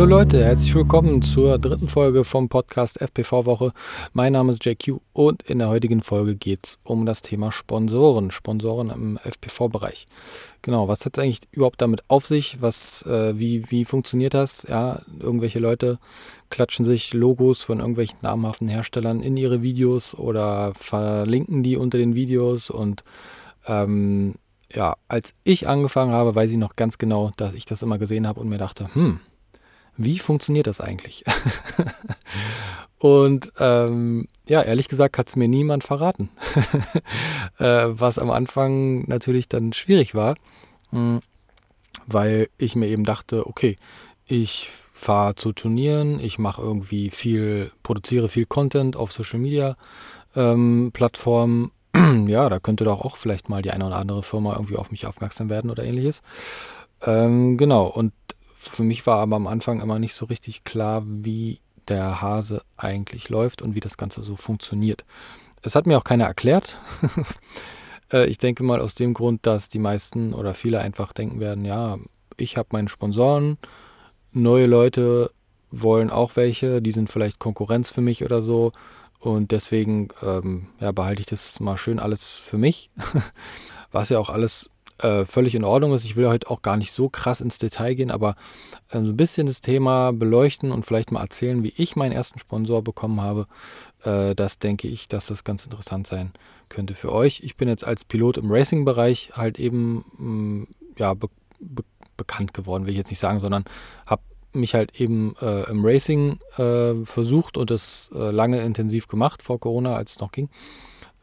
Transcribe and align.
Hallo 0.00 0.16
Leute, 0.16 0.42
herzlich 0.42 0.74
willkommen 0.74 1.20
zur 1.20 1.58
dritten 1.58 1.86
Folge 1.86 2.24
vom 2.24 2.48
Podcast 2.48 2.98
FPV 3.02 3.44
Woche. 3.44 3.74
Mein 4.14 4.32
Name 4.32 4.50
ist 4.50 4.64
JQ 4.64 4.96
und 5.12 5.42
in 5.42 5.58
der 5.58 5.68
heutigen 5.68 6.00
Folge 6.00 6.36
geht 6.36 6.60
es 6.64 6.78
um 6.84 7.04
das 7.04 7.20
Thema 7.20 7.52
Sponsoren, 7.52 8.30
Sponsoren 8.30 8.88
im 8.88 9.18
FPV-Bereich. 9.18 10.06
Genau, 10.62 10.88
was 10.88 11.04
hat 11.04 11.18
es 11.18 11.22
eigentlich 11.22 11.40
überhaupt 11.52 11.82
damit 11.82 12.02
auf 12.08 12.24
sich? 12.24 12.62
Was, 12.62 13.02
äh, 13.02 13.38
wie, 13.38 13.70
wie 13.70 13.84
funktioniert 13.84 14.32
das? 14.32 14.62
Ja, 14.66 15.02
irgendwelche 15.18 15.58
Leute 15.58 15.98
klatschen 16.48 16.86
sich 16.86 17.12
Logos 17.12 17.60
von 17.60 17.80
irgendwelchen 17.80 18.20
namhaften 18.22 18.68
Herstellern 18.68 19.20
in 19.20 19.36
ihre 19.36 19.60
Videos 19.60 20.14
oder 20.14 20.72
verlinken 20.76 21.62
die 21.62 21.76
unter 21.76 21.98
den 21.98 22.14
Videos 22.14 22.70
und 22.70 23.04
ähm, 23.66 24.36
ja, 24.72 24.94
als 25.08 25.34
ich 25.44 25.68
angefangen 25.68 26.12
habe, 26.12 26.34
weiß 26.34 26.50
ich 26.52 26.56
noch 26.56 26.76
ganz 26.76 26.96
genau, 26.96 27.32
dass 27.36 27.52
ich 27.52 27.66
das 27.66 27.82
immer 27.82 27.98
gesehen 27.98 28.26
habe 28.26 28.40
und 28.40 28.48
mir 28.48 28.56
dachte, 28.56 28.94
hm, 28.94 29.20
wie 30.02 30.18
funktioniert 30.18 30.66
das 30.66 30.80
eigentlich? 30.80 31.24
und 32.98 33.52
ähm, 33.58 34.28
ja, 34.48 34.62
ehrlich 34.62 34.88
gesagt 34.88 35.18
hat 35.18 35.28
es 35.28 35.36
mir 35.36 35.48
niemand 35.48 35.84
verraten, 35.84 36.30
äh, 37.58 37.86
was 37.88 38.18
am 38.18 38.30
Anfang 38.30 39.06
natürlich 39.08 39.48
dann 39.48 39.72
schwierig 39.72 40.14
war, 40.14 40.36
mh, 40.90 40.98
hm, 40.98 41.20
weil 42.06 42.48
ich 42.56 42.76
mir 42.76 42.88
eben 42.88 43.04
dachte, 43.04 43.46
okay, 43.46 43.76
ich 44.26 44.70
fahre 44.70 45.34
zu 45.34 45.52
Turnieren, 45.52 46.18
ich 46.20 46.38
mache 46.38 46.62
irgendwie 46.62 47.10
viel, 47.10 47.70
produziere 47.82 48.28
viel 48.28 48.46
Content 48.46 48.96
auf 48.96 49.12
Social 49.12 49.38
Media 49.38 49.76
ähm, 50.34 50.90
Plattformen. 50.92 51.72
ja, 52.26 52.48
da 52.48 52.58
könnte 52.58 52.84
doch 52.84 53.00
auch 53.00 53.16
vielleicht 53.16 53.48
mal 53.48 53.62
die 53.62 53.70
eine 53.70 53.86
oder 53.86 53.96
andere 53.96 54.22
Firma 54.22 54.54
irgendwie 54.54 54.76
auf 54.76 54.90
mich 54.90 55.06
aufmerksam 55.06 55.48
werden 55.50 55.70
oder 55.70 55.84
ähnliches. 55.84 56.22
Ähm, 57.06 57.56
genau, 57.56 57.86
und 57.86 58.12
für 58.60 58.82
mich 58.82 59.06
war 59.06 59.18
aber 59.18 59.36
am 59.36 59.46
Anfang 59.46 59.80
immer 59.80 59.98
nicht 59.98 60.14
so 60.14 60.26
richtig 60.26 60.64
klar, 60.64 61.02
wie 61.06 61.60
der 61.88 62.20
Hase 62.20 62.62
eigentlich 62.76 63.30
läuft 63.30 63.62
und 63.62 63.74
wie 63.74 63.80
das 63.80 63.96
Ganze 63.96 64.22
so 64.22 64.36
funktioniert. 64.36 65.04
Es 65.62 65.74
hat 65.74 65.86
mir 65.86 65.98
auch 65.98 66.04
keiner 66.04 66.26
erklärt. 66.26 66.78
Äh, 68.12 68.26
ich 68.26 68.38
denke 68.38 68.64
mal 68.64 68.80
aus 68.80 68.96
dem 68.96 69.14
Grund, 69.14 69.46
dass 69.46 69.68
die 69.68 69.78
meisten 69.78 70.34
oder 70.34 70.52
viele 70.52 70.80
einfach 70.80 71.12
denken 71.12 71.38
werden, 71.38 71.64
ja, 71.64 71.96
ich 72.36 72.56
habe 72.56 72.70
meine 72.72 72.88
Sponsoren, 72.88 73.56
neue 74.32 74.66
Leute 74.66 75.30
wollen 75.70 76.10
auch 76.10 76.34
welche, 76.34 76.82
die 76.82 76.90
sind 76.90 77.08
vielleicht 77.08 77.38
Konkurrenz 77.38 77.88
für 77.88 78.00
mich 78.00 78.24
oder 78.24 78.42
so. 78.42 78.72
Und 79.20 79.52
deswegen 79.52 80.08
ähm, 80.22 80.66
ja, 80.80 80.90
behalte 80.90 81.20
ich 81.20 81.26
das 81.26 81.60
mal 81.60 81.76
schön 81.76 82.00
alles 82.00 82.40
für 82.40 82.58
mich. 82.58 82.90
Was 83.92 84.08
ja 84.08 84.18
auch 84.18 84.30
alles 84.30 84.70
äh, 85.02 85.24
völlig 85.24 85.54
in 85.54 85.64
Ordnung 85.64 85.94
ist. 85.94 86.04
Ich 86.04 86.16
will 86.16 86.28
heute 86.28 86.50
auch 86.50 86.62
gar 86.62 86.76
nicht 86.76 86.92
so 86.92 87.08
krass 87.08 87.40
ins 87.40 87.58
Detail 87.58 87.94
gehen, 87.94 88.10
aber 88.10 88.36
äh, 88.90 89.00
so 89.02 89.12
ein 89.12 89.16
bisschen 89.16 89.46
das 89.46 89.60
Thema 89.60 90.12
beleuchten 90.12 90.72
und 90.72 90.84
vielleicht 90.84 91.12
mal 91.12 91.20
erzählen, 91.20 91.62
wie 91.62 91.72
ich 91.76 91.96
meinen 91.96 92.12
ersten 92.12 92.38
Sponsor 92.38 92.82
bekommen 92.82 93.20
habe. 93.20 93.46
Äh, 94.04 94.34
das 94.34 94.58
denke 94.58 94.88
ich, 94.88 95.08
dass 95.08 95.26
das 95.26 95.44
ganz 95.44 95.64
interessant 95.64 96.06
sein 96.06 96.32
könnte 96.68 96.94
für 96.94 97.12
euch. 97.12 97.40
Ich 97.42 97.56
bin 97.56 97.68
jetzt 97.68 97.84
als 97.84 98.04
Pilot 98.04 98.38
im 98.38 98.50
Racing-Bereich 98.50 99.32
halt 99.34 99.58
eben 99.58 100.04
mh, 100.18 100.24
mm, 100.24 100.68
ja, 100.98 101.14
be 101.14 101.28
be 101.58 101.82
bekannt 102.16 102.52
geworden, 102.52 102.84
will 102.84 102.92
ich 102.92 102.98
jetzt 102.98 103.08
nicht 103.08 103.18
sagen, 103.18 103.40
sondern 103.40 103.64
habe 104.04 104.20
mich 104.52 104.74
halt 104.74 105.00
eben 105.00 105.34
äh, 105.40 105.70
im 105.70 105.82
Racing 105.82 106.38
äh, 106.58 106.94
versucht 107.06 107.56
und 107.56 107.70
das 107.70 108.10
äh, 108.14 108.30
lange 108.30 108.60
intensiv 108.60 109.08
gemacht 109.08 109.42
vor 109.42 109.58
Corona, 109.58 109.94
als 109.94 110.12
es 110.12 110.20
noch 110.20 110.30
ging 110.30 110.50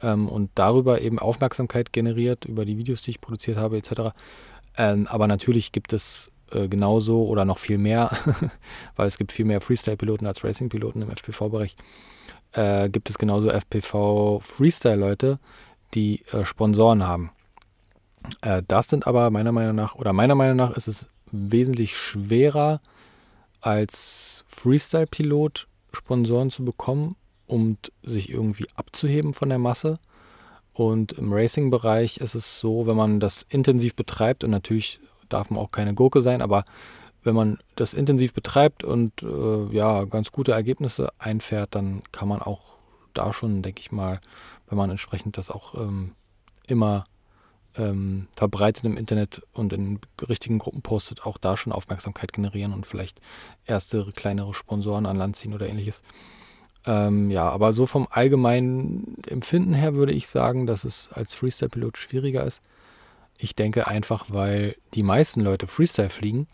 ähm, 0.01 0.27
und 0.29 0.51
darüber 0.55 1.01
eben 1.01 1.19
Aufmerksamkeit 1.19 1.93
generiert, 1.93 2.45
über 2.45 2.65
die 2.65 2.77
Videos, 2.77 3.01
die 3.01 3.11
ich 3.11 3.21
produziert 3.21 3.57
habe, 3.57 3.77
etc. 3.77 4.13
Ähm, 4.77 5.07
aber 5.07 5.27
natürlich 5.27 5.71
gibt 5.71 5.93
es 5.93 6.31
äh, 6.51 6.67
genauso 6.67 7.25
oder 7.25 7.45
noch 7.45 7.57
viel 7.57 7.77
mehr, 7.77 8.11
weil 8.95 9.07
es 9.07 9.17
gibt 9.17 9.31
viel 9.31 9.45
mehr 9.45 9.61
Freestyle-Piloten 9.61 10.25
als 10.25 10.43
Racing-Piloten 10.43 11.01
im 11.01 11.09
FPV-Bereich, 11.09 11.75
äh, 12.53 12.89
gibt 12.89 13.09
es 13.09 13.17
genauso 13.17 13.49
FPV-Freestyle-Leute, 13.49 15.39
die 15.93 16.21
äh, 16.31 16.45
Sponsoren 16.45 17.07
haben. 17.07 17.31
Äh, 18.41 18.61
das 18.67 18.87
sind 18.87 19.07
aber 19.07 19.29
meiner 19.29 19.51
Meinung 19.51 19.75
nach, 19.75 19.95
oder 19.95 20.13
meiner 20.13 20.35
Meinung 20.35 20.57
nach 20.57 20.75
ist 20.75 20.87
es 20.87 21.09
wesentlich 21.31 21.95
schwerer, 21.97 22.81
als 23.61 24.45
Freestyle-Pilot 24.47 25.67
Sponsoren 25.91 26.51
zu 26.51 26.63
bekommen, 26.63 27.15
um 27.47 27.77
sich 28.03 28.29
irgendwie 28.29 28.67
abzuheben 28.75 29.33
von 29.33 29.49
der 29.49 29.59
Masse. 29.59 29.99
Und 30.73 31.13
im 31.13 31.33
Racing-Bereich 31.33 32.17
ist 32.17 32.35
es 32.35 32.59
so, 32.59 32.85
wenn 32.85 32.95
man 32.95 33.19
das 33.19 33.45
intensiv 33.49 33.95
betreibt, 33.95 34.43
und 34.43 34.51
natürlich 34.51 34.99
darf 35.29 35.49
man 35.49 35.59
auch 35.59 35.71
keine 35.71 35.93
Gurke 35.93 36.21
sein, 36.21 36.41
aber 36.41 36.63
wenn 37.23 37.35
man 37.35 37.57
das 37.75 37.93
intensiv 37.93 38.33
betreibt 38.33 38.83
und 38.83 39.23
äh, 39.23 39.65
ja, 39.75 40.05
ganz 40.05 40.31
gute 40.31 40.51
Ergebnisse 40.51 41.09
einfährt, 41.17 41.75
dann 41.75 42.01
kann 42.11 42.27
man 42.27 42.41
auch 42.41 42.77
da 43.13 43.33
schon, 43.33 43.63
denke 43.63 43.81
ich 43.81 43.91
mal, 43.91 44.21
wenn 44.69 44.77
man 44.77 44.91
entsprechend 44.91 45.37
das 45.37 45.49
auch 45.49 45.73
ähm, 45.75 46.13
immer 46.67 47.03
ähm, 47.75 48.27
verbreitet 48.35 48.85
im 48.85 48.97
Internet 48.97 49.41
und 49.53 49.73
in 49.73 49.99
richtigen 50.27 50.59
Gruppen 50.59 50.81
postet, 50.81 51.25
auch 51.25 51.37
da 51.37 51.57
schon 51.57 51.73
Aufmerksamkeit 51.73 52.33
generieren 52.33 52.73
und 52.73 52.85
vielleicht 52.85 53.19
erste 53.65 54.11
kleinere 54.15 54.53
Sponsoren 54.53 55.05
an 55.05 55.17
Land 55.17 55.35
ziehen 55.35 55.53
oder 55.53 55.67
ähnliches. 55.67 56.03
Ähm, 56.87 57.29
ja, 57.29 57.49
aber 57.49 57.73
so 57.73 57.85
vom 57.85 58.07
allgemeinen 58.09 59.17
Empfinden 59.27 59.73
her 59.73 59.93
würde 59.93 60.13
ich 60.13 60.27
sagen, 60.29 60.65
dass 60.65 60.85
es 60.85 61.09
als 61.11 61.33
Freestyle-Pilot 61.33 61.97
schwieriger 61.97 62.45
ist. 62.45 62.61
Ich 63.37 63.55
denke 63.55 63.87
einfach, 63.87 64.27
weil 64.29 64.77
die 64.93 65.03
meisten 65.03 65.41
Leute 65.41 65.67
Freestyle 65.67 66.09
fliegen. 66.09 66.47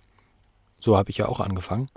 So 0.81 0.97
habe 0.97 1.11
ich 1.11 1.17
ja 1.17 1.27
auch 1.27 1.39
angefangen. 1.39 1.87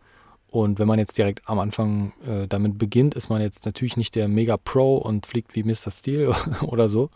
Und 0.51 0.79
wenn 0.79 0.87
man 0.87 0.99
jetzt 0.99 1.19
direkt 1.19 1.49
am 1.49 1.59
Anfang 1.59 2.13
äh, 2.27 2.47
damit 2.47 2.79
beginnt, 2.79 3.15
ist 3.15 3.31
man 3.31 3.41
jetzt 3.41 3.65
natürlich 3.67 3.97
nicht 3.97 4.15
der 4.15 4.29
Mega 4.29 4.57
Pro 4.57 4.97
und 4.97 5.27
fliegt 5.27 5.57
wie 5.57 5.65
Mr. 5.65 5.91
Steel 5.91 6.33
oder 6.61 6.89
so, 6.89 7.11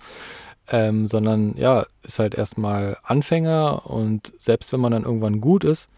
ähm, 0.69 1.07
sondern 1.07 1.57
ja, 1.57 1.87
ist 2.03 2.19
halt 2.19 2.35
erstmal 2.35 2.97
Anfänger 3.03 3.87
und 3.87 4.33
selbst 4.39 4.73
wenn 4.73 4.81
man 4.81 4.93
dann 4.93 5.05
irgendwann 5.05 5.41
gut 5.41 5.65
ist, 5.65 5.89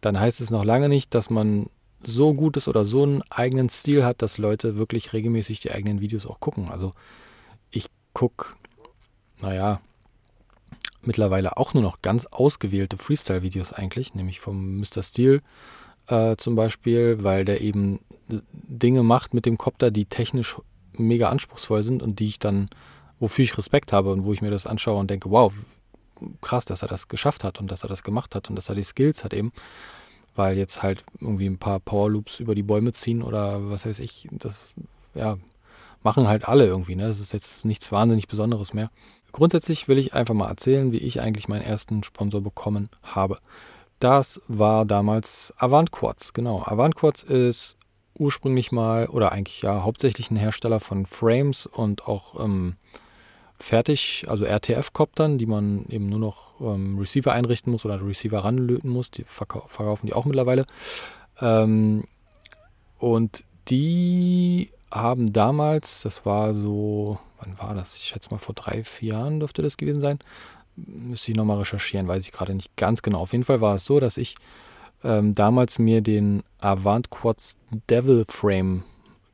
dann 0.00 0.20
heißt 0.20 0.40
es 0.40 0.50
noch 0.50 0.64
lange 0.64 0.88
nicht, 0.88 1.14
dass 1.14 1.30
man 1.30 1.68
so 2.02 2.34
gut 2.34 2.56
ist 2.56 2.68
oder 2.68 2.84
so 2.84 3.02
einen 3.02 3.22
eigenen 3.30 3.68
Stil 3.68 4.04
hat, 4.04 4.22
dass 4.22 4.38
Leute 4.38 4.76
wirklich 4.76 5.12
regelmäßig 5.12 5.60
die 5.60 5.72
eigenen 5.72 6.00
Videos 6.00 6.26
auch 6.26 6.40
gucken. 6.40 6.68
Also 6.70 6.92
ich 7.70 7.88
gucke, 8.12 8.54
naja, 9.40 9.80
mittlerweile 11.02 11.56
auch 11.56 11.74
nur 11.74 11.82
noch 11.82 12.02
ganz 12.02 12.26
ausgewählte 12.26 12.98
Freestyle-Videos 12.98 13.72
eigentlich, 13.72 14.14
nämlich 14.14 14.40
vom 14.40 14.78
Mr. 14.78 15.02
Steel 15.02 15.42
äh, 16.06 16.36
zum 16.36 16.54
Beispiel, 16.54 17.22
weil 17.22 17.44
der 17.44 17.60
eben 17.60 18.00
Dinge 18.52 19.02
macht 19.02 19.34
mit 19.34 19.46
dem 19.46 19.58
Copter, 19.58 19.90
die 19.90 20.04
technisch 20.04 20.56
mega 20.92 21.28
anspruchsvoll 21.28 21.82
sind 21.82 22.02
und 22.02 22.18
die 22.20 22.28
ich 22.28 22.38
dann, 22.38 22.68
wofür 23.20 23.44
ich 23.44 23.56
Respekt 23.56 23.92
habe 23.92 24.12
und 24.12 24.24
wo 24.24 24.32
ich 24.32 24.42
mir 24.42 24.50
das 24.50 24.66
anschaue 24.66 24.98
und 24.98 25.10
denke, 25.10 25.30
wow, 25.30 25.52
krass, 26.40 26.64
dass 26.64 26.82
er 26.82 26.88
das 26.88 27.08
geschafft 27.08 27.44
hat 27.44 27.60
und 27.60 27.70
dass 27.70 27.84
er 27.84 27.88
das 27.88 28.02
gemacht 28.02 28.34
hat 28.34 28.50
und 28.50 28.56
dass 28.56 28.68
er 28.68 28.74
die 28.74 28.82
Skills 28.82 29.24
hat 29.24 29.32
eben 29.32 29.52
weil 30.38 30.56
jetzt 30.56 30.84
halt 30.84 31.04
irgendwie 31.20 31.46
ein 31.46 31.58
paar 31.58 31.80
Power 31.80 32.08
Loops 32.08 32.38
über 32.38 32.54
die 32.54 32.62
Bäume 32.62 32.92
ziehen 32.92 33.22
oder 33.22 33.70
was 33.70 33.84
weiß 33.84 33.98
ich, 33.98 34.28
das 34.30 34.66
ja, 35.14 35.36
machen 36.02 36.28
halt 36.28 36.46
alle 36.48 36.64
irgendwie. 36.64 36.94
Ne? 36.94 37.08
Das 37.08 37.18
ist 37.18 37.32
jetzt 37.32 37.64
nichts 37.64 37.90
wahnsinnig 37.90 38.28
Besonderes 38.28 38.72
mehr. 38.72 38.90
Grundsätzlich 39.32 39.88
will 39.88 39.98
ich 39.98 40.14
einfach 40.14 40.34
mal 40.34 40.48
erzählen, 40.48 40.92
wie 40.92 40.98
ich 40.98 41.20
eigentlich 41.20 41.48
meinen 41.48 41.62
ersten 41.62 42.04
Sponsor 42.04 42.40
bekommen 42.40 42.88
habe. 43.02 43.38
Das 43.98 44.40
war 44.46 44.86
damals 44.86 45.52
Avant 45.56 45.90
Quartz, 45.90 46.32
genau. 46.32 46.62
Avant 46.64 46.94
Quartz 46.94 47.24
ist 47.24 47.76
ursprünglich 48.14 48.70
mal 48.70 49.06
oder 49.06 49.32
eigentlich 49.32 49.62
ja 49.62 49.82
hauptsächlich 49.82 50.30
ein 50.30 50.36
Hersteller 50.36 50.78
von 50.78 51.04
Frames 51.04 51.66
und 51.66 52.06
auch 52.06 52.42
ähm, 52.42 52.76
fertig, 53.58 54.26
also 54.28 54.44
RTF-Koptern, 54.44 55.38
die 55.38 55.46
man 55.46 55.84
eben 55.88 56.08
nur 56.08 56.18
noch 56.18 56.60
ähm, 56.60 56.98
Receiver 56.98 57.32
einrichten 57.32 57.72
muss 57.72 57.84
oder 57.84 58.04
Receiver 58.04 58.44
ranlöten 58.44 58.90
muss. 58.90 59.10
Die 59.10 59.24
verkaufen 59.24 60.06
die 60.06 60.14
auch 60.14 60.24
mittlerweile. 60.24 60.66
Ähm, 61.40 62.04
und 62.98 63.44
die 63.68 64.70
haben 64.90 65.32
damals, 65.32 66.02
das 66.02 66.24
war 66.24 66.54
so, 66.54 67.18
wann 67.40 67.58
war 67.58 67.74
das? 67.74 67.96
Ich 67.96 68.04
schätze 68.04 68.30
mal 68.30 68.38
vor 68.38 68.54
drei, 68.54 68.84
vier 68.84 69.14
Jahren 69.14 69.40
dürfte 69.40 69.62
das 69.62 69.76
gewesen 69.76 70.00
sein. 70.00 70.18
Müsste 70.76 71.32
ich 71.32 71.36
nochmal 71.36 71.58
recherchieren, 71.58 72.08
weiß 72.08 72.22
ich 72.22 72.32
gerade 72.32 72.54
nicht 72.54 72.74
ganz 72.76 73.02
genau. 73.02 73.20
Auf 73.20 73.32
jeden 73.32 73.44
Fall 73.44 73.60
war 73.60 73.74
es 73.74 73.84
so, 73.84 74.00
dass 74.00 74.16
ich 74.16 74.36
ähm, 75.04 75.34
damals 75.34 75.78
mir 75.78 76.00
den 76.00 76.42
Avant 76.60 77.10
Quads 77.10 77.56
Devil 77.90 78.24
Frame 78.28 78.84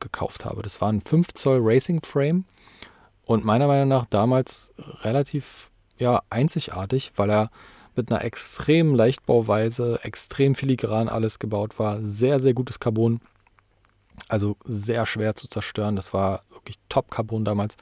gekauft 0.00 0.44
habe. 0.44 0.62
Das 0.62 0.81
war 0.81 0.91
ein 0.91 1.00
5 1.00 1.35
Zoll 1.35 1.61
Racing 1.62 2.00
Frame 2.03 2.44
und 3.26 3.44
meiner 3.44 3.67
Meinung 3.67 3.88
nach 3.88 4.06
damals 4.06 4.73
relativ 5.03 5.71
ja, 5.99 6.23
einzigartig, 6.31 7.12
weil 7.17 7.31
er 7.31 7.50
mit 7.97 8.11
einer 8.11 8.25
extremen 8.25 8.94
Leichtbauweise, 8.94 10.00
extrem 10.03 10.55
filigran 10.55 11.09
alles 11.09 11.38
gebaut 11.38 11.79
war, 11.79 12.00
sehr, 12.00 12.41
sehr 12.41 12.55
gutes 12.55 12.81
Carbon, 12.81 13.21
also 14.29 14.56
sehr 14.65 15.06
schwer 15.06 15.35
zu 15.35 15.49
zerstören. 15.49 15.97
Das 15.97 16.12
war 16.12 16.41
wirklich 16.50 16.76
Top-Carbon 16.88 17.44
damals. 17.44 17.76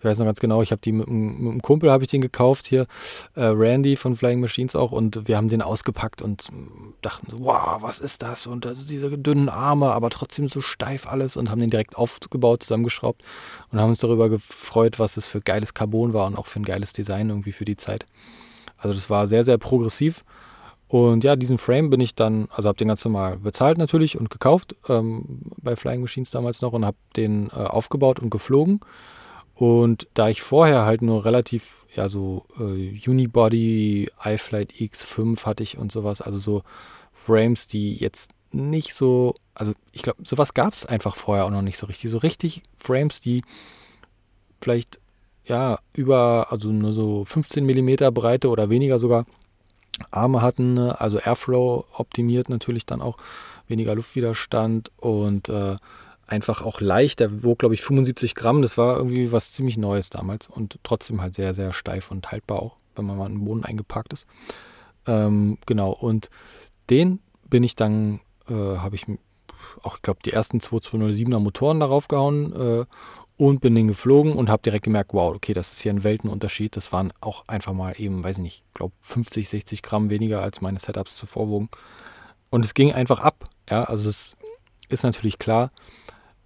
Ich 0.00 0.04
weiß 0.04 0.18
noch 0.18 0.24
ganz 0.24 0.40
genau, 0.40 0.62
ich 0.62 0.72
habe 0.72 0.80
die 0.80 0.92
mit, 0.92 1.08
mit, 1.08 1.52
einem 1.52 1.60
Kumpel 1.60 1.90
habe 1.90 2.02
ich 2.02 2.10
den 2.10 2.22
gekauft 2.22 2.66
hier, 2.66 2.86
äh, 3.34 3.44
Randy 3.44 3.96
von 3.96 4.16
Flying 4.16 4.40
Machines 4.40 4.74
auch 4.74 4.92
und 4.92 5.28
wir 5.28 5.36
haben 5.36 5.50
den 5.50 5.60
ausgepackt 5.60 6.22
und 6.22 6.48
dachten 7.02 7.30
so, 7.30 7.44
wow, 7.44 7.76
was 7.82 7.98
ist 7.98 8.22
das? 8.22 8.46
Und 8.46 8.66
also 8.66 8.82
diese 8.86 9.18
dünnen 9.18 9.50
Arme, 9.50 9.92
aber 9.92 10.08
trotzdem 10.08 10.48
so 10.48 10.62
steif 10.62 11.06
alles 11.06 11.36
und 11.36 11.50
haben 11.50 11.60
den 11.60 11.68
direkt 11.68 11.98
aufgebaut, 11.98 12.62
zusammengeschraubt 12.62 13.22
und 13.70 13.78
haben 13.78 13.90
uns 13.90 14.00
darüber 14.00 14.30
gefreut, 14.30 14.98
was 14.98 15.18
es 15.18 15.26
für 15.26 15.42
geiles 15.42 15.74
Carbon 15.74 16.14
war 16.14 16.26
und 16.26 16.36
auch 16.36 16.46
für 16.46 16.60
ein 16.60 16.64
geiles 16.64 16.94
Design 16.94 17.28
irgendwie 17.28 17.52
für 17.52 17.66
die 17.66 17.76
Zeit. 17.76 18.06
Also 18.78 18.94
das 18.94 19.10
war 19.10 19.26
sehr, 19.26 19.44
sehr 19.44 19.58
progressiv. 19.58 20.24
Und 20.88 21.22
ja, 21.22 21.36
diesen 21.36 21.58
Frame 21.58 21.88
bin 21.90 22.00
ich 22.00 22.16
dann, 22.16 22.48
also 22.50 22.68
habe 22.68 22.76
den 22.76 22.88
ganz 22.88 23.04
normal 23.04 23.36
bezahlt 23.36 23.78
natürlich 23.78 24.18
und 24.18 24.28
gekauft 24.28 24.74
ähm, 24.88 25.42
bei 25.62 25.76
Flying 25.76 26.00
Machines 26.00 26.30
damals 26.30 26.62
noch 26.62 26.72
und 26.72 26.84
habe 26.84 26.96
den 27.16 27.48
äh, 27.50 27.60
aufgebaut 27.60 28.18
und 28.18 28.30
geflogen. 28.30 28.80
Und 29.60 30.08
da 30.14 30.30
ich 30.30 30.40
vorher 30.40 30.86
halt 30.86 31.02
nur 31.02 31.26
relativ, 31.26 31.84
ja, 31.94 32.08
so 32.08 32.46
äh, 32.58 32.98
Unibody, 33.06 34.08
iFlight 34.24 34.72
X5 34.72 35.44
hatte 35.44 35.62
ich 35.62 35.76
und 35.76 35.92
sowas, 35.92 36.22
also 36.22 36.38
so 36.38 36.62
Frames, 37.12 37.66
die 37.66 37.94
jetzt 37.94 38.30
nicht 38.52 38.94
so, 38.94 39.34
also 39.52 39.74
ich 39.92 40.00
glaube, 40.00 40.24
sowas 40.24 40.54
gab 40.54 40.72
es 40.72 40.86
einfach 40.86 41.14
vorher 41.14 41.44
auch 41.44 41.50
noch 41.50 41.60
nicht 41.60 41.76
so 41.76 41.86
richtig. 41.88 42.10
So 42.10 42.16
richtig 42.16 42.62
Frames, 42.78 43.20
die 43.20 43.42
vielleicht, 44.62 44.98
ja, 45.44 45.78
über, 45.92 46.46
also 46.48 46.70
nur 46.70 46.94
so 46.94 47.26
15 47.26 47.62
mm 47.66 48.14
Breite 48.14 48.48
oder 48.48 48.70
weniger 48.70 48.98
sogar 48.98 49.26
Arme 50.10 50.40
hatten, 50.40 50.72
ne? 50.72 50.98
also 50.98 51.18
Airflow 51.18 51.84
optimiert 51.98 52.48
natürlich 52.48 52.86
dann 52.86 53.02
auch, 53.02 53.18
weniger 53.68 53.94
Luftwiderstand 53.94 54.90
und 54.96 55.50
äh, 55.50 55.76
einfach 56.30 56.62
auch 56.62 56.80
leicht. 56.80 57.20
Der 57.20 57.42
wog, 57.42 57.58
glaube 57.58 57.74
ich, 57.74 57.82
75 57.82 58.34
Gramm. 58.34 58.62
Das 58.62 58.78
war 58.78 58.96
irgendwie 58.96 59.32
was 59.32 59.52
ziemlich 59.52 59.76
Neues 59.76 60.10
damals 60.10 60.48
und 60.48 60.78
trotzdem 60.82 61.20
halt 61.20 61.34
sehr, 61.34 61.54
sehr 61.54 61.72
steif 61.72 62.10
und 62.10 62.30
haltbar 62.30 62.62
auch, 62.62 62.76
wenn 62.94 63.04
man 63.04 63.18
mal 63.18 63.26
in 63.26 63.34
den 63.34 63.44
Boden 63.44 63.64
eingeparkt 63.64 64.12
ist. 64.12 64.26
Ähm, 65.06 65.58
genau, 65.66 65.90
und 65.92 66.30
den 66.88 67.20
bin 67.48 67.64
ich 67.64 67.76
dann, 67.76 68.20
äh, 68.48 68.54
habe 68.54 68.94
ich 68.94 69.06
auch, 69.82 69.96
ich 69.96 70.02
glaube, 70.02 70.20
die 70.24 70.32
ersten 70.32 70.58
2207er 70.58 71.38
Motoren 71.38 71.80
darauf 71.80 72.08
gehauen 72.08 72.52
äh, 72.52 72.84
und 73.36 73.60
bin 73.60 73.74
den 73.74 73.88
geflogen 73.88 74.32
und 74.32 74.50
habe 74.50 74.62
direkt 74.62 74.84
gemerkt, 74.84 75.14
wow, 75.14 75.34
okay, 75.34 75.52
das 75.52 75.72
ist 75.72 75.80
hier 75.80 75.92
ein 75.92 76.04
Weltenunterschied. 76.04 76.76
Das 76.76 76.92
waren 76.92 77.12
auch 77.20 77.48
einfach 77.48 77.72
mal 77.72 77.94
eben, 77.96 78.22
weiß 78.22 78.36
ich 78.38 78.42
nicht, 78.42 78.64
ich 78.68 78.74
glaube 78.74 78.94
50, 79.00 79.48
60 79.48 79.82
Gramm 79.82 80.10
weniger 80.10 80.42
als 80.42 80.60
meine 80.60 80.78
Setups 80.78 81.16
zuvor 81.16 81.48
wogen. 81.48 81.70
Und 82.50 82.64
es 82.64 82.74
ging 82.74 82.92
einfach 82.92 83.20
ab. 83.20 83.44
Ja, 83.70 83.84
also 83.84 84.08
es 84.08 84.36
ist 84.88 85.04
natürlich 85.04 85.38
klar, 85.38 85.70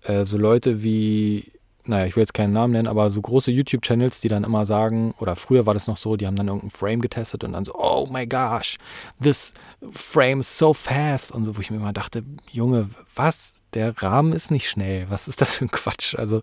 äh, 0.05 0.25
so 0.25 0.39
Leute 0.39 0.83
wie, 0.83 1.53
naja, 1.85 2.06
ich 2.06 2.17
will 2.17 2.23
jetzt 2.23 2.35
keinen 2.35 2.53
Namen 2.53 2.73
nennen, 2.73 2.89
aber 2.89 3.11
so 3.11 3.21
große 3.21 3.51
YouTube-Channels, 3.51 4.21
die 4.21 4.29
dann 4.29 4.45
immer 4.45 4.65
sagen, 4.65 5.15
oder 5.19 5.37
früher 5.37 5.67
war 5.67 5.75
das 5.75 5.87
noch 5.87 5.97
so, 5.97 6.17
die 6.17 6.27
haben 6.27 6.37
dann 6.37 6.49
irgendeinen 6.49 6.71
Frame 6.71 7.01
getestet 7.01 7.45
und 7.45 7.53
dann 7.53 7.65
so, 7.65 7.75
oh 7.75 8.06
my 8.11 8.27
gosh, 8.27 8.79
this 9.23 9.53
frame 9.93 10.41
is 10.41 10.59
so 10.59 10.73
fast 10.73 11.33
und 11.33 11.45
so, 11.45 11.56
wo 11.56 11.61
ich 11.61 11.71
mir 11.71 11.77
immer 11.77 11.93
dachte, 11.93 12.23
Junge, 12.51 12.89
was? 13.15 13.65
der 13.75 14.03
Rahmen 14.03 14.33
ist 14.33 14.51
nicht 14.51 14.69
schnell. 14.69 15.06
Was 15.11 15.29
ist 15.29 15.41
das 15.41 15.56
für 15.56 15.67
ein 15.67 15.71
Quatsch? 15.71 16.15
Also 16.15 16.43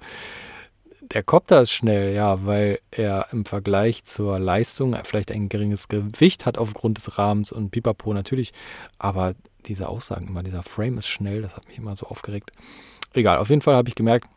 der 1.01 1.23
Copter 1.23 1.61
ist 1.61 1.71
schnell, 1.71 2.13
ja, 2.13 2.45
weil 2.45 2.79
er 2.91 3.27
im 3.31 3.43
Vergleich 3.45 4.05
zur 4.05 4.39
Leistung 4.39 4.95
vielleicht 5.03 5.31
ein 5.31 5.49
geringes 5.49 5.87
Gewicht 5.87 6.45
hat 6.45 6.57
aufgrund 6.57 6.97
des 6.97 7.17
Rahmens 7.17 7.51
und 7.51 7.71
Pipapo 7.71 8.13
natürlich. 8.13 8.53
Aber 8.97 9.33
diese 9.67 9.89
Aussagen 9.89 10.27
immer, 10.27 10.43
dieser 10.43 10.63
Frame 10.63 10.97
ist 10.97 11.07
schnell, 11.07 11.41
das 11.41 11.55
hat 11.55 11.67
mich 11.67 11.77
immer 11.77 11.95
so 11.95 12.07
aufgeregt. 12.07 12.51
Egal, 13.13 13.37
auf 13.37 13.49
jeden 13.49 13.61
Fall 13.61 13.75
habe 13.75 13.89
ich 13.89 13.95
gemerkt, 13.95 14.29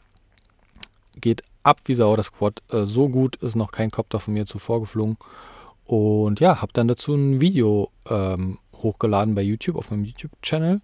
geht 1.20 1.42
ab 1.62 1.80
wie 1.86 1.94
Sau 1.94 2.16
das 2.16 2.32
Quad. 2.32 2.62
Äh, 2.70 2.84
so 2.84 3.08
gut 3.08 3.36
ist 3.36 3.56
noch 3.56 3.72
kein 3.72 3.90
Copter 3.90 4.20
von 4.20 4.34
mir 4.34 4.46
zuvor 4.46 4.80
geflogen. 4.80 5.16
Und 5.84 6.40
ja, 6.40 6.62
habe 6.62 6.72
dann 6.72 6.88
dazu 6.88 7.14
ein 7.14 7.40
Video 7.40 7.90
ähm, 8.08 8.58
hochgeladen 8.82 9.34
bei 9.34 9.42
YouTube 9.42 9.76
auf 9.76 9.90
meinem 9.90 10.04
YouTube-Channel. 10.04 10.80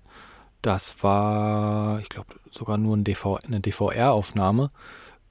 Das 0.63 1.03
war, 1.03 2.01
ich 2.01 2.09
glaube, 2.09 2.35
sogar 2.51 2.77
nur 2.77 2.97
ein 2.97 3.05
DV, 3.05 3.39
eine 3.47 3.61
DVR-Aufnahme 3.61 4.71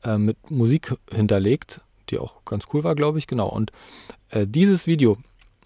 äh, 0.04 0.18
mit 0.18 0.50
Musik 0.50 0.96
hinterlegt, 1.12 1.82
die 2.10 2.18
auch 2.18 2.44
ganz 2.46 2.66
cool 2.74 2.84
war, 2.84 2.96
glaube 2.96 3.20
ich. 3.20 3.28
Genau. 3.28 3.48
Und 3.48 3.72
äh, 4.30 4.48
dieses 4.48 4.88
Video 4.88 5.18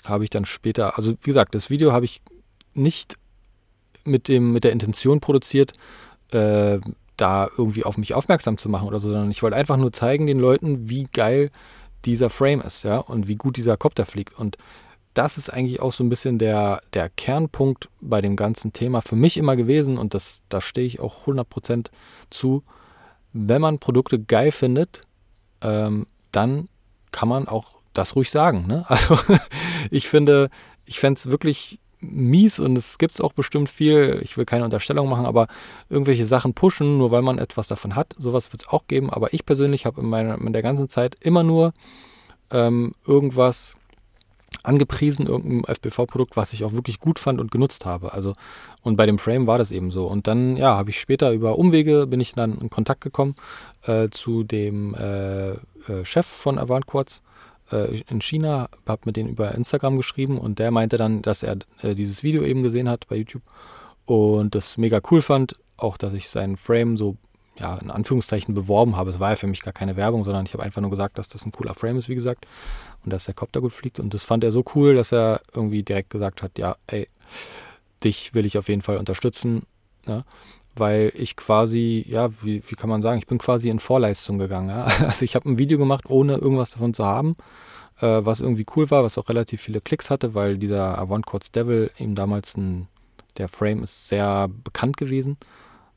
habe 0.03 0.25
ich 0.25 0.29
dann 0.29 0.45
später, 0.45 0.97
also 0.97 1.11
wie 1.11 1.29
gesagt, 1.29 1.55
das 1.55 1.69
Video 1.69 1.93
habe 1.93 2.05
ich 2.05 2.21
nicht 2.73 3.17
mit, 4.05 4.27
dem, 4.27 4.51
mit 4.51 4.63
der 4.63 4.71
Intention 4.71 5.19
produziert, 5.19 5.73
äh, 6.31 6.79
da 7.17 7.47
irgendwie 7.57 7.83
auf 7.83 7.97
mich 7.97 8.13
aufmerksam 8.13 8.57
zu 8.57 8.69
machen 8.69 8.87
oder 8.87 8.99
so, 8.99 9.09
sondern 9.09 9.31
ich 9.31 9.43
wollte 9.43 9.55
einfach 9.55 9.77
nur 9.77 9.93
zeigen 9.93 10.27
den 10.27 10.39
Leuten, 10.39 10.89
wie 10.89 11.07
geil 11.13 11.51
dieser 12.05 12.29
Frame 12.29 12.61
ist, 12.61 12.83
ja, 12.83 12.97
und 12.97 13.27
wie 13.27 13.35
gut 13.35 13.55
dieser 13.57 13.77
Copter 13.77 14.05
fliegt. 14.05 14.37
Und 14.37 14.57
das 15.13 15.37
ist 15.37 15.51
eigentlich 15.51 15.79
auch 15.79 15.91
so 15.91 16.03
ein 16.03 16.09
bisschen 16.09 16.39
der, 16.39 16.81
der 16.93 17.09
Kernpunkt 17.09 17.89
bei 18.01 18.19
dem 18.21 18.35
ganzen 18.35 18.73
Thema 18.73 19.01
für 19.01 19.15
mich 19.15 19.37
immer 19.37 19.55
gewesen 19.55 19.97
und 19.97 20.13
das, 20.13 20.41
da 20.49 20.59
stehe 20.59 20.87
ich 20.87 20.99
auch 20.99 21.27
100% 21.27 21.87
zu. 22.29 22.63
Wenn 23.31 23.61
man 23.61 23.79
Produkte 23.79 24.19
geil 24.19 24.51
findet, 24.51 25.01
ähm, 25.61 26.07
dann 26.31 26.67
kann 27.11 27.29
man 27.29 27.47
auch 27.47 27.77
das 27.93 28.15
ruhig 28.15 28.29
sagen. 28.31 28.65
Ne? 28.67 28.85
Also 28.89 29.17
ich 29.91 30.07
finde, 30.07 30.49
ich 30.85 30.99
fände 30.99 31.19
es 31.19 31.29
wirklich 31.29 31.79
mies 32.03 32.59
und 32.59 32.77
es 32.77 32.97
gibt 32.97 33.13
es 33.13 33.21
auch 33.21 33.33
bestimmt 33.33 33.69
viel, 33.69 34.19
ich 34.23 34.37
will 34.37 34.45
keine 34.45 34.65
Unterstellung 34.65 35.09
machen, 35.09 35.25
aber 35.25 35.47
irgendwelche 35.89 36.25
Sachen 36.25 36.53
pushen, 36.53 36.97
nur 36.97 37.11
weil 37.11 37.21
man 37.21 37.39
etwas 37.39 37.67
davon 37.67 37.95
hat, 37.95 38.13
sowas 38.17 38.51
wird 38.51 38.63
es 38.63 38.67
auch 38.67 38.87
geben, 38.87 39.09
aber 39.09 39.33
ich 39.33 39.45
persönlich 39.45 39.85
habe 39.85 40.01
in, 40.01 40.13
in 40.13 40.53
der 40.53 40.61
ganzen 40.61 40.89
Zeit 40.89 41.15
immer 41.21 41.43
nur 41.43 41.73
ähm, 42.51 42.93
irgendwas 43.05 43.75
angepriesen, 44.61 45.27
irgendein 45.27 45.65
FPV-Produkt, 45.65 46.37
was 46.37 46.53
ich 46.53 46.63
auch 46.63 46.73
wirklich 46.73 46.99
gut 46.99 47.19
fand 47.19 47.39
und 47.39 47.51
genutzt 47.51 47.85
habe. 47.85 48.13
Also, 48.13 48.33
und 48.81 48.95
bei 48.95 49.05
dem 49.05 49.17
Frame 49.17 49.47
war 49.47 49.57
das 49.57 49.71
eben 49.71 49.91
so. 49.91 50.05
Und 50.05 50.27
dann, 50.27 50.55
ja, 50.55 50.75
habe 50.75 50.91
ich 50.91 50.99
später 50.99 51.31
über 51.31 51.57
Umwege, 51.57 52.07
bin 52.07 52.21
ich 52.21 52.33
dann 52.33 52.59
in 52.59 52.69
Kontakt 52.69 53.01
gekommen 53.01 53.35
äh, 53.83 54.09
zu 54.09 54.43
dem 54.43 54.95
äh, 54.95 55.51
äh, 55.51 55.57
Chef 56.03 56.25
von 56.25 56.57
Avant 56.57 56.85
Quartz 56.87 57.21
in 57.71 58.21
China, 58.21 58.69
habe 58.87 59.01
mit 59.05 59.17
denen 59.17 59.29
über 59.29 59.53
Instagram 59.53 59.97
geschrieben 59.97 60.37
und 60.37 60.59
der 60.59 60.71
meinte 60.71 60.97
dann, 60.97 61.21
dass 61.21 61.43
er 61.43 61.57
äh, 61.81 61.95
dieses 61.95 62.21
Video 62.21 62.43
eben 62.43 62.61
gesehen 62.61 62.89
hat 62.89 63.07
bei 63.07 63.15
YouTube 63.15 63.43
und 64.05 64.53
das 64.53 64.77
mega 64.77 65.01
cool 65.09 65.21
fand, 65.21 65.55
auch 65.77 65.97
dass 65.97 66.13
ich 66.13 66.29
seinen 66.29 66.57
Frame 66.57 66.97
so 66.97 67.17
ja, 67.59 67.77
in 67.77 67.91
Anführungszeichen 67.91 68.53
beworben 68.53 68.95
habe. 68.95 69.11
Es 69.11 69.19
war 69.19 69.31
ja 69.31 69.35
für 69.35 69.47
mich 69.47 69.61
gar 69.61 69.73
keine 69.73 69.95
Werbung, 69.95 70.23
sondern 70.23 70.45
ich 70.45 70.53
habe 70.53 70.63
einfach 70.63 70.81
nur 70.81 70.89
gesagt, 70.89 71.17
dass 71.17 71.27
das 71.27 71.45
ein 71.45 71.51
cooler 71.51 71.75
Frame 71.75 71.97
ist, 71.97 72.09
wie 72.09 72.15
gesagt 72.15 72.47
und 73.03 73.11
dass 73.11 73.25
der 73.25 73.33
Copter 73.33 73.61
gut 73.61 73.73
fliegt. 73.73 73.99
Und 73.99 74.13
das 74.13 74.23
fand 74.23 74.43
er 74.43 74.51
so 74.51 74.63
cool, 74.75 74.95
dass 74.95 75.11
er 75.11 75.41
irgendwie 75.53 75.83
direkt 75.83 76.09
gesagt 76.09 76.41
hat, 76.41 76.57
ja, 76.57 76.75
ey, 76.87 77.07
dich 78.03 78.33
will 78.33 78.45
ich 78.45 78.57
auf 78.57 78.69
jeden 78.69 78.81
Fall 78.81 78.97
unterstützen, 78.97 79.63
ne? 80.05 80.23
Weil 80.75 81.11
ich 81.15 81.35
quasi, 81.35 82.05
ja, 82.07 82.29
wie, 82.41 82.63
wie 82.67 82.75
kann 82.75 82.89
man 82.89 83.01
sagen, 83.01 83.19
ich 83.19 83.27
bin 83.27 83.37
quasi 83.37 83.69
in 83.69 83.79
Vorleistung 83.79 84.39
gegangen. 84.39 84.69
Ja? 84.69 84.87
Also 85.07 85.25
ich 85.25 85.35
habe 85.35 85.49
ein 85.49 85.57
Video 85.57 85.77
gemacht, 85.77 86.05
ohne 86.09 86.35
irgendwas 86.35 86.71
davon 86.71 86.93
zu 86.93 87.05
haben, 87.05 87.35
äh, 87.99 88.19
was 88.23 88.39
irgendwie 88.39 88.65
cool 88.75 88.89
war, 88.91 89.03
was 89.03 89.17
auch 89.17 89.29
relativ 89.29 89.61
viele 89.61 89.81
Klicks 89.81 90.09
hatte, 90.09 90.33
weil 90.33 90.57
dieser 90.57 90.97
Avant 90.97 91.25
Quartz 91.25 91.51
Devil 91.51 91.91
eben 91.99 92.15
damals 92.15 92.57
ein, 92.57 92.87
der 93.37 93.49
Frame 93.49 93.83
ist 93.83 94.07
sehr 94.07 94.47
bekannt 94.63 94.97
gewesen 94.97 95.37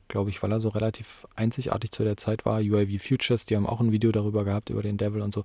glaube 0.07 0.29
ich, 0.29 0.41
weil 0.41 0.51
er 0.51 0.59
so 0.59 0.69
relativ 0.69 1.27
einzigartig 1.35 1.91
zu 1.91 2.03
der 2.03 2.17
Zeit 2.17 2.45
war. 2.45 2.59
UAV 2.59 3.01
Futures, 3.01 3.45
die 3.45 3.55
haben 3.55 3.67
auch 3.67 3.79
ein 3.79 3.91
Video 3.91 4.11
darüber 4.11 4.43
gehabt, 4.43 4.69
über 4.69 4.81
den 4.81 4.97
Devil 4.97 5.21
und 5.21 5.33
so. 5.33 5.43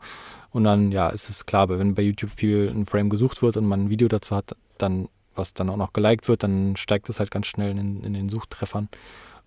Und 0.50 0.64
dann, 0.64 0.92
ja, 0.92 1.08
ist 1.08 1.28
es 1.28 1.46
klar, 1.46 1.68
wenn 1.68 1.94
bei 1.94 2.02
YouTube 2.02 2.30
viel 2.30 2.68
ein 2.68 2.86
Frame 2.86 3.10
gesucht 3.10 3.42
wird 3.42 3.56
und 3.56 3.66
man 3.66 3.84
ein 3.84 3.90
Video 3.90 4.08
dazu 4.08 4.36
hat, 4.36 4.56
dann, 4.78 5.08
was 5.34 5.54
dann 5.54 5.70
auch 5.70 5.76
noch 5.76 5.92
geliked 5.92 6.28
wird, 6.28 6.42
dann 6.42 6.76
steigt 6.76 7.08
es 7.08 7.18
halt 7.18 7.30
ganz 7.30 7.46
schnell 7.46 7.70
in, 7.70 8.02
in 8.02 8.14
den 8.14 8.28
Suchtreffern. 8.28 8.88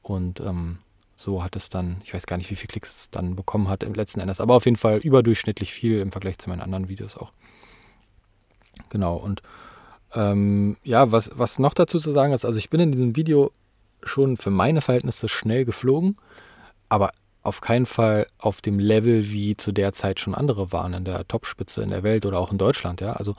Und 0.01 0.39
ähm, 0.39 0.77
so 1.15 1.43
hat 1.43 1.55
es 1.55 1.69
dann, 1.69 2.01
ich 2.03 2.13
weiß 2.13 2.25
gar 2.25 2.37
nicht, 2.37 2.49
wie 2.51 2.55
viele 2.55 2.67
Klicks 2.67 2.95
es 2.95 3.09
dann 3.09 3.35
bekommen 3.35 3.69
hat 3.69 3.83
im 3.83 3.93
letzten 3.93 4.19
Endes, 4.19 4.41
aber 4.41 4.55
auf 4.55 4.65
jeden 4.65 4.77
Fall 4.77 4.97
überdurchschnittlich 4.97 5.73
viel 5.73 5.99
im 5.99 6.11
Vergleich 6.11 6.37
zu 6.37 6.49
meinen 6.49 6.61
anderen 6.61 6.89
Videos 6.89 7.17
auch. 7.17 7.31
Genau, 8.89 9.15
und 9.15 9.41
ähm, 10.13 10.77
ja, 10.83 11.11
was, 11.11 11.31
was 11.33 11.59
noch 11.59 11.73
dazu 11.73 11.99
zu 11.99 12.11
sagen 12.11 12.33
ist, 12.33 12.45
also 12.45 12.57
ich 12.57 12.69
bin 12.69 12.79
in 12.79 12.91
diesem 12.91 13.15
Video 13.15 13.51
schon 14.03 14.37
für 14.37 14.51
meine 14.51 14.81
Verhältnisse 14.81 15.27
schnell 15.27 15.65
geflogen, 15.65 16.17
aber 16.89 17.11
auf 17.41 17.61
keinen 17.61 17.85
Fall 17.85 18.27
auf 18.39 18.61
dem 18.61 18.79
Level, 18.79 19.29
wie 19.31 19.55
zu 19.55 19.71
der 19.71 19.93
Zeit 19.93 20.19
schon 20.19 20.35
andere 20.35 20.71
waren, 20.71 20.93
in 20.93 21.05
der 21.05 21.27
Topspitze 21.27 21.83
in 21.83 21.91
der 21.91 22.03
Welt 22.03 22.25
oder 22.25 22.39
auch 22.39 22.51
in 22.51 22.57
Deutschland, 22.57 23.01
ja. 23.01 23.13
Also, 23.13 23.35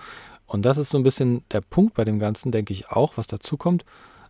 und 0.47 0.65
das 0.65 0.79
ist 0.79 0.91
so 0.91 0.99
ein 0.99 1.03
bisschen 1.03 1.43
der 1.51 1.61
Punkt 1.61 1.95
bei 1.95 2.05
dem 2.05 2.19
Ganzen, 2.19 2.53
denke 2.53 2.73
ich 2.73 2.89
auch, 2.89 3.17
was 3.17 3.27
dazu 3.27 3.57
kommt. 3.57 3.85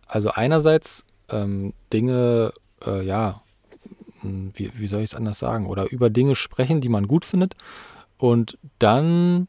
Also 0.07 0.31
einerseits 0.31 1.05
ähm, 1.29 1.73
Dinge, 1.93 2.53
äh, 2.85 3.05
ja, 3.05 3.41
hm, 4.21 4.51
wie, 4.55 4.71
wie 4.75 4.87
soll 4.87 5.01
ich 5.01 5.11
es 5.11 5.15
anders 5.15 5.39
sagen, 5.39 5.67
oder 5.67 5.91
über 5.91 6.09
Dinge 6.09 6.35
sprechen, 6.35 6.81
die 6.81 6.89
man 6.89 7.07
gut 7.07 7.25
findet 7.25 7.55
und 8.17 8.57
dann 8.79 9.47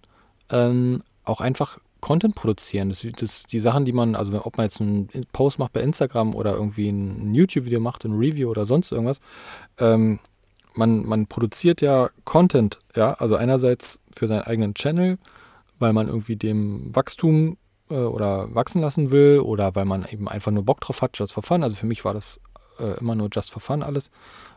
ähm, 0.50 1.02
auch 1.24 1.40
einfach 1.40 1.78
Content 2.00 2.34
produzieren. 2.34 2.90
Das, 2.90 3.06
das, 3.18 3.44
die 3.44 3.60
Sachen, 3.60 3.84
die 3.84 3.92
man, 3.92 4.14
also 4.14 4.44
ob 4.44 4.56
man 4.56 4.64
jetzt 4.64 4.80
einen 4.80 5.08
Post 5.32 5.58
macht 5.58 5.72
bei 5.72 5.80
Instagram 5.80 6.34
oder 6.34 6.52
irgendwie 6.54 6.88
ein 6.88 7.34
YouTube-Video 7.34 7.80
macht, 7.80 8.04
ein 8.04 8.16
Review 8.16 8.48
oder 8.50 8.66
sonst 8.66 8.92
irgendwas, 8.92 9.20
ähm, 9.78 10.20
man, 10.74 11.04
man 11.04 11.26
produziert 11.26 11.80
ja 11.80 12.10
Content, 12.24 12.78
ja, 12.94 13.14
also 13.14 13.34
einerseits 13.34 13.98
für 14.14 14.28
seinen 14.28 14.42
eigenen 14.42 14.74
Channel, 14.74 15.18
weil 15.78 15.92
man 15.92 16.08
irgendwie 16.08 16.36
dem 16.36 16.94
Wachstum 16.94 17.56
äh, 17.90 17.94
oder 17.94 18.54
wachsen 18.54 18.80
lassen 18.80 19.10
will 19.10 19.40
oder 19.40 19.74
weil 19.74 19.84
man 19.84 20.06
eben 20.10 20.28
einfach 20.28 20.52
nur 20.52 20.64
Bock 20.64 20.80
drauf 20.80 21.02
hat, 21.02 21.18
just 21.18 21.32
for 21.32 21.42
fun. 21.42 21.62
Also 21.62 21.76
für 21.76 21.86
mich 21.86 22.04
war 22.04 22.14
das 22.14 22.40
äh, 22.78 22.98
immer 22.98 23.14
nur 23.14 23.28
just 23.32 23.50
for 23.50 23.60
fun 23.60 23.82
alles, 23.82 24.10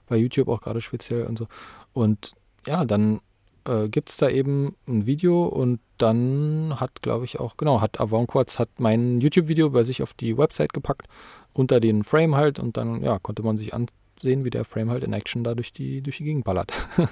bei 0.07 0.17
YouTube 0.17 0.47
auch 0.47 0.61
gerade 0.61 0.81
speziell 0.81 1.25
und 1.25 1.37
so. 1.37 1.47
Und 1.93 2.33
ja, 2.67 2.85
dann 2.85 3.21
äh, 3.67 3.89
gibt 3.89 4.09
es 4.09 4.17
da 4.17 4.29
eben 4.29 4.75
ein 4.87 5.05
Video 5.05 5.45
und 5.45 5.79
dann 5.97 6.79
hat, 6.79 7.01
glaube 7.01 7.25
ich, 7.25 7.39
auch, 7.39 7.57
genau, 7.57 7.81
hat 7.81 7.99
Avant 7.99 8.27
Quartz 8.27 8.59
hat 8.59 8.69
mein 8.79 9.21
YouTube-Video 9.21 9.69
bei 9.69 9.83
sich 9.83 10.01
auf 10.01 10.13
die 10.13 10.37
Website 10.37 10.73
gepackt, 10.73 11.07
unter 11.53 11.79
den 11.79 12.03
Frame 12.03 12.35
halt 12.35 12.59
und 12.59 12.77
dann, 12.77 13.03
ja, 13.03 13.19
konnte 13.19 13.43
man 13.43 13.57
sich 13.57 13.73
ansehen, 13.73 14.43
wie 14.43 14.49
der 14.49 14.65
Frame 14.65 14.89
halt 14.89 15.03
in 15.03 15.13
Action 15.13 15.43
da 15.43 15.53
durch 15.53 15.73
die, 15.73 16.01
durch 16.01 16.17
die 16.17 16.23
Gegend 16.23 16.43
ballert. 16.43 16.73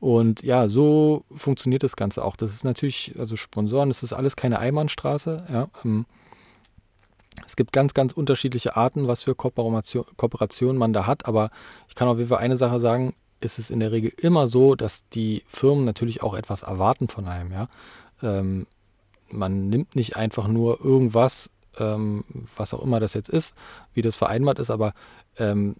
und 0.00 0.42
ja, 0.42 0.68
so 0.68 1.24
funktioniert 1.34 1.82
das 1.82 1.96
Ganze 1.96 2.24
auch. 2.24 2.36
Das 2.36 2.52
ist 2.52 2.64
natürlich, 2.64 3.14
also 3.18 3.36
Sponsoren, 3.36 3.88
das 3.88 4.02
ist 4.02 4.12
alles 4.12 4.36
keine 4.36 4.58
Einbahnstraße, 4.58 5.46
ja. 5.52 5.68
Ähm, 5.84 6.06
es 7.46 7.54
gibt 7.54 7.72
ganz, 7.72 7.94
ganz 7.94 8.12
unterschiedliche 8.12 8.76
Arten, 8.76 9.06
was 9.06 9.22
für 9.22 9.34
Kooperation, 9.34 10.04
Kooperation 10.16 10.76
man 10.76 10.92
da 10.92 11.06
hat, 11.06 11.26
aber 11.26 11.50
ich 11.88 11.94
kann 11.94 12.08
auf 12.08 12.18
jeden 12.18 12.28
Fall 12.28 12.38
eine 12.38 12.56
Sache 12.56 12.80
sagen, 12.80 13.14
ist 13.40 13.58
es 13.58 13.70
in 13.70 13.80
der 13.80 13.92
Regel 13.92 14.12
immer 14.16 14.48
so, 14.48 14.74
dass 14.74 15.08
die 15.10 15.44
Firmen 15.46 15.84
natürlich 15.84 16.22
auch 16.22 16.34
etwas 16.34 16.62
erwarten 16.62 17.08
von 17.08 17.28
einem. 17.28 17.52
Ja? 17.52 17.68
Ähm, 18.22 18.66
man 19.30 19.68
nimmt 19.68 19.94
nicht 19.94 20.16
einfach 20.16 20.48
nur 20.48 20.84
irgendwas, 20.84 21.50
ähm, 21.78 22.24
was 22.56 22.74
auch 22.74 22.82
immer 22.82 22.98
das 22.98 23.14
jetzt 23.14 23.28
ist, 23.28 23.54
wie 23.94 24.02
das 24.02 24.16
vereinbart 24.16 24.58
ist, 24.58 24.70
aber 24.70 24.92
ähm, 25.38 25.76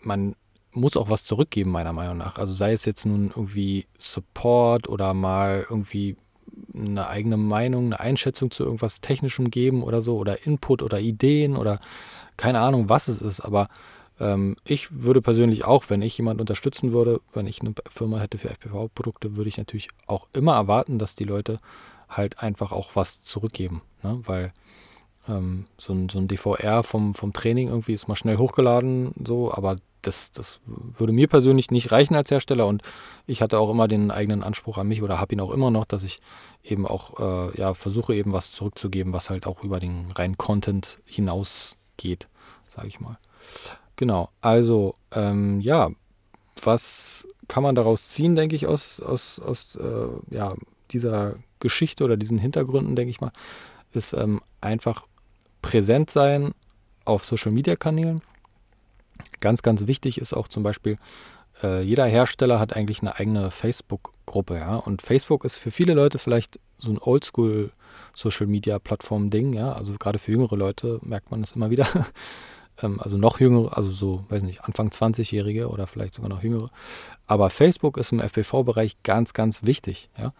man 0.00 0.34
muss 0.72 0.96
auch 0.96 1.10
was 1.10 1.24
zurückgeben, 1.24 1.70
meiner 1.70 1.92
Meinung 1.92 2.18
nach. 2.18 2.38
Also 2.38 2.52
sei 2.52 2.72
es 2.72 2.84
jetzt 2.84 3.06
nun 3.06 3.28
irgendwie 3.28 3.86
Support 3.98 4.88
oder 4.88 5.14
mal 5.14 5.66
irgendwie 5.68 6.16
eine 6.74 7.08
eigene 7.08 7.36
Meinung, 7.36 7.86
eine 7.86 8.00
Einschätzung 8.00 8.50
zu 8.50 8.64
irgendwas 8.64 9.00
Technischem 9.00 9.50
geben 9.50 9.82
oder 9.82 10.00
so 10.00 10.16
oder 10.16 10.46
Input 10.46 10.82
oder 10.82 11.00
Ideen 11.00 11.56
oder 11.56 11.80
keine 12.36 12.60
Ahnung, 12.60 12.88
was 12.88 13.08
es 13.08 13.22
ist, 13.22 13.40
aber 13.40 13.68
ähm, 14.20 14.56
ich 14.64 15.02
würde 15.02 15.20
persönlich 15.22 15.64
auch, 15.64 15.84
wenn 15.88 16.02
ich 16.02 16.16
jemanden 16.16 16.40
unterstützen 16.40 16.92
würde, 16.92 17.20
wenn 17.32 17.46
ich 17.46 17.60
eine 17.60 17.74
Firma 17.88 18.18
hätte 18.18 18.38
für 18.38 18.50
FPV-Produkte, 18.50 19.36
würde 19.36 19.48
ich 19.48 19.58
natürlich 19.58 19.88
auch 20.06 20.28
immer 20.32 20.54
erwarten, 20.54 20.98
dass 20.98 21.16
die 21.16 21.24
Leute 21.24 21.58
halt 22.08 22.42
einfach 22.42 22.72
auch 22.72 22.94
was 22.94 23.22
zurückgeben. 23.22 23.82
Ne? 24.02 24.20
Weil 24.24 24.52
ähm, 25.28 25.66
so, 25.78 25.92
ein, 25.92 26.08
so 26.08 26.18
ein 26.18 26.28
DVR 26.28 26.82
vom, 26.82 27.14
vom 27.14 27.32
Training 27.32 27.68
irgendwie 27.68 27.94
ist 27.94 28.08
mal 28.08 28.16
schnell 28.16 28.36
hochgeladen, 28.36 29.14
so, 29.24 29.52
aber 29.52 29.76
das, 30.02 30.32
das 30.32 30.60
würde 30.66 31.12
mir 31.12 31.28
persönlich 31.28 31.70
nicht 31.70 31.92
reichen 31.92 32.14
als 32.14 32.30
Hersteller 32.30 32.66
und 32.66 32.82
ich 33.26 33.42
hatte 33.42 33.58
auch 33.58 33.70
immer 33.70 33.88
den 33.88 34.10
eigenen 34.10 34.42
Anspruch 34.42 34.78
an 34.78 34.88
mich 34.88 35.02
oder 35.02 35.18
habe 35.20 35.34
ihn 35.34 35.40
auch 35.40 35.50
immer 35.50 35.70
noch, 35.70 35.84
dass 35.84 36.04
ich 36.04 36.18
eben 36.62 36.86
auch 36.86 37.18
äh, 37.18 37.58
ja, 37.58 37.74
versuche 37.74 38.14
eben 38.14 38.32
was 38.32 38.52
zurückzugeben, 38.52 39.12
was 39.12 39.30
halt 39.30 39.46
auch 39.46 39.62
über 39.62 39.80
den 39.80 40.10
reinen 40.12 40.38
Content 40.38 40.98
hinausgeht, 41.04 42.28
sage 42.68 42.88
ich 42.88 43.00
mal. 43.00 43.18
Genau, 43.96 44.30
also 44.40 44.94
ähm, 45.12 45.60
ja, 45.60 45.90
was 46.62 47.28
kann 47.48 47.62
man 47.62 47.74
daraus 47.74 48.08
ziehen, 48.08 48.36
denke 48.36 48.56
ich, 48.56 48.66
aus, 48.66 49.00
aus, 49.00 49.40
aus 49.40 49.76
äh, 49.76 50.34
ja, 50.34 50.54
dieser 50.90 51.36
Geschichte 51.58 52.04
oder 52.04 52.16
diesen 52.16 52.38
Hintergründen, 52.38 52.96
denke 52.96 53.10
ich 53.10 53.20
mal, 53.20 53.32
ist 53.92 54.12
ähm, 54.12 54.40
einfach 54.60 55.06
präsent 55.62 56.10
sein 56.10 56.54
auf 57.04 57.24
Social-Media-Kanälen. 57.24 58.22
Ganz, 59.40 59.62
ganz 59.62 59.86
wichtig 59.86 60.18
ist 60.18 60.32
auch 60.32 60.48
zum 60.48 60.62
Beispiel, 60.62 60.98
äh, 61.62 61.82
jeder 61.82 62.06
Hersteller 62.06 62.58
hat 62.58 62.76
eigentlich 62.76 63.00
eine 63.00 63.16
eigene 63.16 63.50
Facebook-Gruppe, 63.50 64.56
ja. 64.56 64.76
Und 64.76 65.02
Facebook 65.02 65.44
ist 65.44 65.56
für 65.56 65.70
viele 65.70 65.94
Leute 65.94 66.18
vielleicht 66.18 66.58
so 66.78 66.90
ein 66.90 66.98
Oldschool 66.98 67.72
Social 68.14 68.46
Media 68.46 68.78
Plattform 68.78 69.30
Ding, 69.30 69.52
ja. 69.52 69.72
Also 69.72 69.94
gerade 69.98 70.18
für 70.18 70.32
jüngere 70.32 70.56
Leute 70.56 70.98
merkt 71.02 71.30
man 71.30 71.40
das 71.40 71.52
immer 71.52 71.70
wieder. 71.70 71.86
ähm, 72.82 73.00
also 73.00 73.16
noch 73.16 73.40
jüngere, 73.40 73.76
also 73.76 73.90
so, 73.90 74.24
weiß 74.28 74.42
nicht, 74.42 74.64
Anfang 74.64 74.88
20-Jährige 74.88 75.68
oder 75.68 75.86
vielleicht 75.86 76.14
sogar 76.14 76.30
noch 76.30 76.42
jüngere. 76.42 76.70
Aber 77.26 77.50
Facebook 77.50 77.96
ist 77.96 78.12
im 78.12 78.20
FPV-Bereich 78.20 79.02
ganz, 79.02 79.32
ganz 79.32 79.64
wichtig. 79.64 80.10
Ja? 80.18 80.32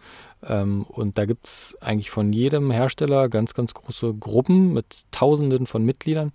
Ähm, 0.43 0.85
und 0.87 1.17
da 1.17 1.25
gibt 1.25 1.47
es 1.47 1.77
eigentlich 1.81 2.11
von 2.11 2.33
jedem 2.33 2.71
Hersteller 2.71 3.29
ganz, 3.29 3.53
ganz 3.53 3.73
große 3.73 4.13
Gruppen 4.15 4.73
mit 4.73 5.03
Tausenden 5.11 5.67
von 5.67 5.83
Mitgliedern. 5.83 6.31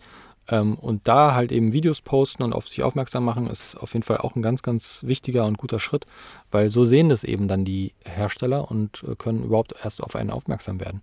Ähm, 0.49 0.77
und 0.77 1.09
da 1.09 1.35
halt 1.35 1.53
eben 1.53 1.73
Videos 1.73 2.01
posten 2.01 2.43
und 2.43 2.53
auf 2.53 2.69
sich 2.69 2.83
aufmerksam 2.83 3.25
machen, 3.25 3.49
ist 3.49 3.77
auf 3.77 3.93
jeden 3.93 4.05
Fall 4.05 4.19
auch 4.19 4.37
ein 4.37 4.43
ganz, 4.43 4.63
ganz 4.63 5.03
wichtiger 5.07 5.45
und 5.45 5.59
guter 5.59 5.79
Schritt, 5.79 6.07
weil 6.51 6.69
so 6.69 6.85
sehen 6.85 7.09
das 7.09 7.25
eben 7.25 7.49
dann 7.49 7.65
die 7.65 7.93
Hersteller 8.05 8.71
und 8.71 9.05
äh, 9.09 9.17
können 9.17 9.45
überhaupt 9.45 9.75
erst 9.83 10.03
auf 10.03 10.15
einen 10.17 10.31
aufmerksam 10.31 10.81
werden. 10.81 11.03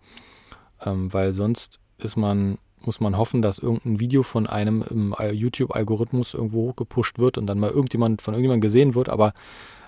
Ähm, 0.85 1.13
weil 1.13 1.33
sonst 1.33 1.79
ist 1.97 2.15
man 2.15 2.57
muss 2.85 2.99
man 2.99 3.17
hoffen, 3.17 3.41
dass 3.41 3.59
irgendein 3.59 4.01
Video 4.01 4.23
von 4.23 4.45
einem 4.45 4.83
im 4.89 5.15
YouTube-Algorithmus 5.31 6.33
irgendwo 6.33 6.63
hochgepusht 6.63 7.17
wird 7.17 7.37
und 7.37 7.47
dann 7.47 7.59
mal 7.59 7.69
irgendjemand 7.69 8.21
von 8.21 8.33
irgendjemandem 8.33 8.61
gesehen 8.61 8.93
wird. 8.93 9.07
Aber 9.07 9.33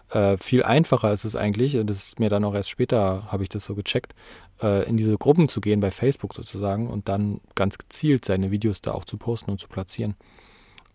äh, 0.10 0.38
viel 0.38 0.64
einfacher 0.64 1.12
ist 1.12 1.26
es 1.26 1.36
eigentlich, 1.36 1.78
und 1.78 1.90
das 1.90 1.98
ist 1.98 2.20
mir 2.20 2.30
dann 2.30 2.44
auch 2.44 2.54
erst 2.54 2.70
später, 2.70 3.32
habe 3.32 3.44
ich 3.44 3.50
das 3.50 3.66
so 3.66 3.76
gecheckt, 3.76 4.14
äh, 4.62 4.88
in 4.88 4.98
diese 4.98 5.18
Gruppen 5.18 5.50
zu 5.50 5.62
gehen 5.62 5.80
bei 5.80 5.92
Facebook 5.92 6.36
sozusagen 6.36 6.90
und 6.90 7.10
dann 7.10 7.42
ganz 7.56 7.78
gezielt 7.78 8.26
seine 8.26 8.52
Videos 8.52 8.82
da 8.82 8.94
auch 8.94 9.06
zu 9.06 9.18
posten 9.18 9.52
und 9.52 9.60
zu 9.60 9.68
platzieren. 9.68 10.16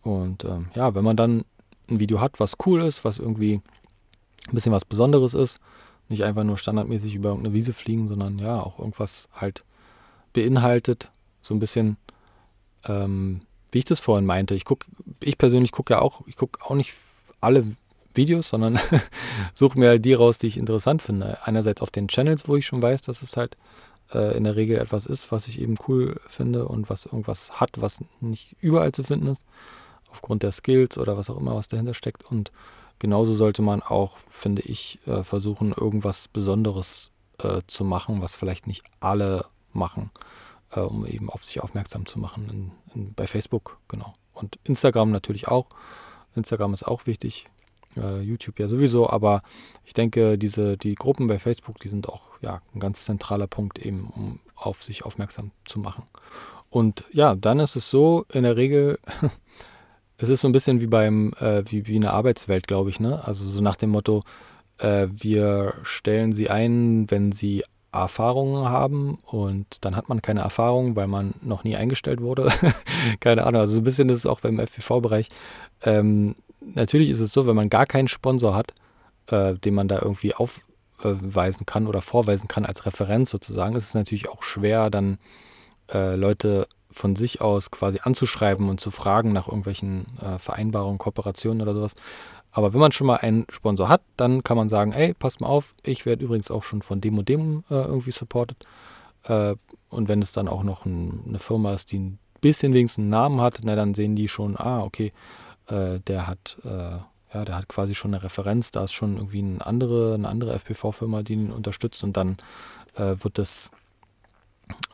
Und 0.02 0.45
ähm, 0.45 0.71
ja, 0.75 0.95
wenn 0.95 1.05
man 1.05 1.17
dann 1.17 1.45
ein 1.88 2.00
Video 2.00 2.21
hat, 2.21 2.40
was 2.40 2.55
cool 2.64 2.83
ist, 2.83 3.05
was 3.05 3.19
irgendwie 3.19 3.61
ein 4.49 4.55
bisschen 4.55 4.73
was 4.73 4.85
Besonderes 4.85 5.35
ist, 5.35 5.61
nicht 6.09 6.25
einfach 6.25 6.45
nur 6.45 6.59
standardmäßig 6.59 7.14
über 7.14 7.31
irgendeine 7.31 7.55
Wiese 7.55 7.73
fliegen, 7.73 8.09
sondern 8.09 8.38
ja, 8.38 8.61
auch 8.61 8.79
irgendwas 8.79 9.29
halt 9.35 9.64
beinhaltet, 10.33 11.11
so 11.43 11.55
ein 11.55 11.61
bisschen, 11.61 11.97
ähm, 12.87 13.43
wie 13.73 13.79
ich 13.79 13.85
das 13.85 14.00
vorhin 14.00 14.26
meinte. 14.26 14.55
Ich 14.55 14.64
gucke, 14.64 14.87
ich 15.23 15.38
persönlich 15.38 15.73
gucke 15.73 15.95
ja 15.95 16.00
auch, 16.00 16.26
ich 16.26 16.37
gucke 16.37 16.64
auch 16.64 16.75
nicht 16.75 16.95
alle 17.40 17.64
Videos, 18.14 18.49
sondern 18.49 18.79
suche 19.55 19.79
mir 19.79 19.88
halt 19.88 20.05
die 20.05 20.14
raus, 20.14 20.38
die 20.38 20.47
ich 20.47 20.57
interessant 20.57 21.02
finde. 21.02 21.38
Einerseits 21.45 21.83
auf 21.83 21.90
den 21.90 22.09
Channels, 22.09 22.49
wo 22.49 22.57
ich 22.57 22.67
schon 22.67 22.83
weiß, 22.83 23.02
dass 23.02 23.23
es 23.23 23.37
halt 23.37 23.57
äh, 24.12 24.37
in 24.37 24.45
der 24.45 24.57
Regel 24.57 24.79
etwas 24.79 25.07
ist, 25.07 25.33
was 25.33 25.49
ich 25.49 25.61
eben 25.61 25.76
cool 25.88 26.21
finde 26.29 26.67
und 26.67 26.90
was 26.90 27.07
irgendwas 27.07 27.52
hat, 27.52 27.81
was 27.81 28.02
nicht 28.21 28.57
überall 28.61 28.93
zu 28.93 29.02
finden 29.02 29.29
ist, 29.29 29.45
aufgrund 30.11 30.43
der 30.43 30.52
Skills 30.52 30.99
oder 30.99 31.17
was 31.17 31.31
auch 31.31 31.38
immer, 31.38 31.55
was 31.55 31.69
dahinter 31.69 31.95
steckt. 31.95 32.25
Und 32.25 32.52
genauso 32.99 33.35
sollte 33.35 33.62
man 33.62 33.83
auch, 33.83 34.17
finde 34.31 34.62
ich, 34.62 34.99
äh, 35.07 35.23
versuchen, 35.23 35.73
irgendwas 35.73 36.29
Besonderes 36.29 37.11
äh, 37.38 37.62
zu 37.67 37.85
machen, 37.85 38.23
was 38.23 38.37
vielleicht 38.37 38.67
nicht 38.67 38.85
alle 39.00 39.47
machen 39.73 40.11
äh, 40.73 40.81
um 40.81 41.07
eben 41.07 41.31
auf 41.31 41.45
sich 41.45 41.62
aufmerksam 41.62 42.07
zu 42.07 42.19
machen. 42.19 42.49
In, 42.49 42.73
in, 42.95 43.14
bei 43.14 43.26
Facebook, 43.26 43.79
genau. 43.88 44.14
Und 44.33 44.59
Instagram 44.64 45.11
natürlich 45.11 45.49
auch. 45.49 45.67
Instagram 46.35 46.75
ist 46.75 46.87
auch 46.87 47.07
wichtig. 47.07 47.45
Äh, 47.97 48.20
YouTube 48.20 48.59
ja 48.61 48.68
sowieso, 48.68 49.09
aber 49.11 49.42
ich 49.85 49.94
denke, 49.94 50.38
diese, 50.38 50.76
die 50.76 50.94
Gruppen 50.94 51.26
bei 51.26 51.38
Facebook, 51.38 51.78
die 51.80 51.88
sind 51.88 52.09
auch 52.09 52.23
ja, 52.40 52.62
ein 52.75 52.80
ganz 52.80 53.04
zentraler 53.04 53.47
Punkt, 53.47 53.78
eben 53.78 54.11
um 54.14 54.40
auf 54.54 54.82
sich 54.82 55.04
aufmerksam 55.04 55.50
zu 55.64 55.78
machen. 55.78 56.04
Und 56.68 57.04
ja, 57.12 57.35
dann 57.35 57.59
ist 57.59 57.76
es 57.76 57.90
so, 57.90 58.25
in 58.32 58.44
der 58.44 58.56
Regel, 58.56 58.99
es 60.18 60.28
ist 60.28 60.42
so 60.42 60.49
ein 60.49 60.52
bisschen 60.52 60.80
wie 60.80 60.87
beim, 60.87 61.32
äh, 61.40 61.64
wie, 61.66 61.87
wie 61.87 61.97
eine 61.97 62.12
Arbeitswelt, 62.12 62.68
glaube 62.68 62.90
ich, 62.90 63.00
ne? 63.00 63.25
Also 63.25 63.44
so 63.44 63.61
nach 63.61 63.76
dem 63.76 63.90
Motto, 63.90 64.23
äh, 64.78 65.09
wir 65.11 65.75
stellen 65.82 66.32
sie 66.32 66.49
ein, 66.49 67.11
wenn 67.11 67.32
sie 67.32 67.64
Erfahrungen 67.92 68.68
haben 68.68 69.18
und 69.25 69.85
dann 69.85 69.97
hat 69.97 70.09
man 70.09 70.23
keine 70.23 70.40
Erfahrung, 70.40 70.94
weil 70.94 71.09
man 71.09 71.35
noch 71.42 71.64
nie 71.64 71.75
eingestellt 71.75 72.20
wurde. 72.20 72.49
keine 73.20 73.47
Ahnung, 73.47 73.62
also 73.62 73.75
so 73.75 73.80
ein 73.80 73.85
bisschen 73.85 74.09
ist 74.11 74.18
es 74.18 74.26
auch 74.26 74.40
beim 74.40 74.61
FPV-Bereich. 74.61 75.28
Ähm, 75.82 76.37
natürlich 76.61 77.11
ist 77.11 77.21
es 77.21 77.33
so, 77.33 77.47
wenn 77.47 77.57
man 77.57 77.71
gar 77.71 77.87
keinen 77.87 78.09
Sponsor 78.09 78.55
hat, 78.55 78.73
äh, 79.26 79.55
den 79.55 79.75
man 79.75 79.88
da 79.88 80.00
irgendwie 80.00 80.35
aufweisen 80.35 81.67
kann 81.67 81.87
oder 81.87 82.02
vorweisen 82.02 82.49
kann 82.49 82.67
als 82.67 82.87
Referenz 82.87 83.31
sozusagen, 83.31 83.76
ist 83.76 83.88
es 83.88 83.95
natürlich 83.95 84.29
auch 84.29 84.43
schwer, 84.43 84.90
dann 84.90 85.19
äh, 85.93 86.17
Leute 86.17 86.67
von 86.93 87.17
sich 87.17 87.40
aus 87.40 87.71
quasi 87.71 88.00
anzuschreiben 88.02 88.69
und 88.69 88.81
zu 88.81 88.90
fragen 88.90 89.33
nach 89.33 89.47
irgendwelchen 89.47 90.07
äh, 90.21 90.38
Vereinbarungen, 90.38 90.99
Kooperationen 90.99 91.62
oder 91.62 91.75
sowas. 91.75 91.95
Aber 92.52 92.73
wenn 92.73 92.81
man 92.81 92.93
schon 92.93 93.07
mal 93.07 93.17
einen 93.17 93.47
Sponsor 93.49 93.88
hat, 93.88 94.02
dann 94.17 94.43
kann 94.43 94.57
man 94.57 94.69
sagen, 94.69 94.93
ey, 94.93 95.14
passt 95.14 95.40
mal 95.40 95.47
auf, 95.47 95.75
ich 95.85 96.05
werde 96.05 96.25
übrigens 96.25 96.50
auch 96.50 96.64
schon 96.64 96.83
von 96.83 97.00
dem 97.00 97.17
und 97.19 97.29
dem 97.29 97.64
äh, 97.71 97.75
irgendwie 97.75 98.11
supported. 98.11 98.57
Äh, 99.25 99.55
und 99.88 100.09
wenn 100.09 100.21
es 100.21 100.33
dann 100.33 100.49
auch 100.49 100.64
noch 100.64 100.85
ein, 100.85 101.23
eine 101.29 101.38
Firma 101.38 101.73
ist, 101.75 101.93
die 101.93 101.99
ein 101.99 102.19
bisschen 102.40 102.73
wenigstens 102.75 103.02
einen 103.02 103.11
Namen 103.11 103.40
hat, 103.40 103.61
na, 103.62 103.76
dann 103.76 103.95
sehen 103.95 104.17
die 104.17 104.29
schon, 104.29 104.57
ah, 104.57 104.83
okay, 104.83 105.12
äh, 105.71 106.00
der 106.00 106.27
hat, 106.27 106.59
äh, 106.65 106.99
ja, 107.33 107.45
der 107.45 107.57
hat 107.57 107.69
quasi 107.69 107.95
schon 107.95 108.15
eine 108.15 108.23
Referenz, 108.23 108.71
da 108.71 108.85
ist 108.85 108.93
schon 108.93 109.17
irgendwie 109.17 109.43
eine 109.43 109.65
andere, 109.65 110.15
eine 110.15 110.29
andere 110.29 110.55
FPV-Firma, 110.55 111.23
die 111.23 111.35
ihn 111.35 111.53
unterstützt 111.53 112.03
und 112.05 112.17
dann 112.17 112.37
äh, 112.97 113.17
wird 113.19 113.39
das 113.39 113.71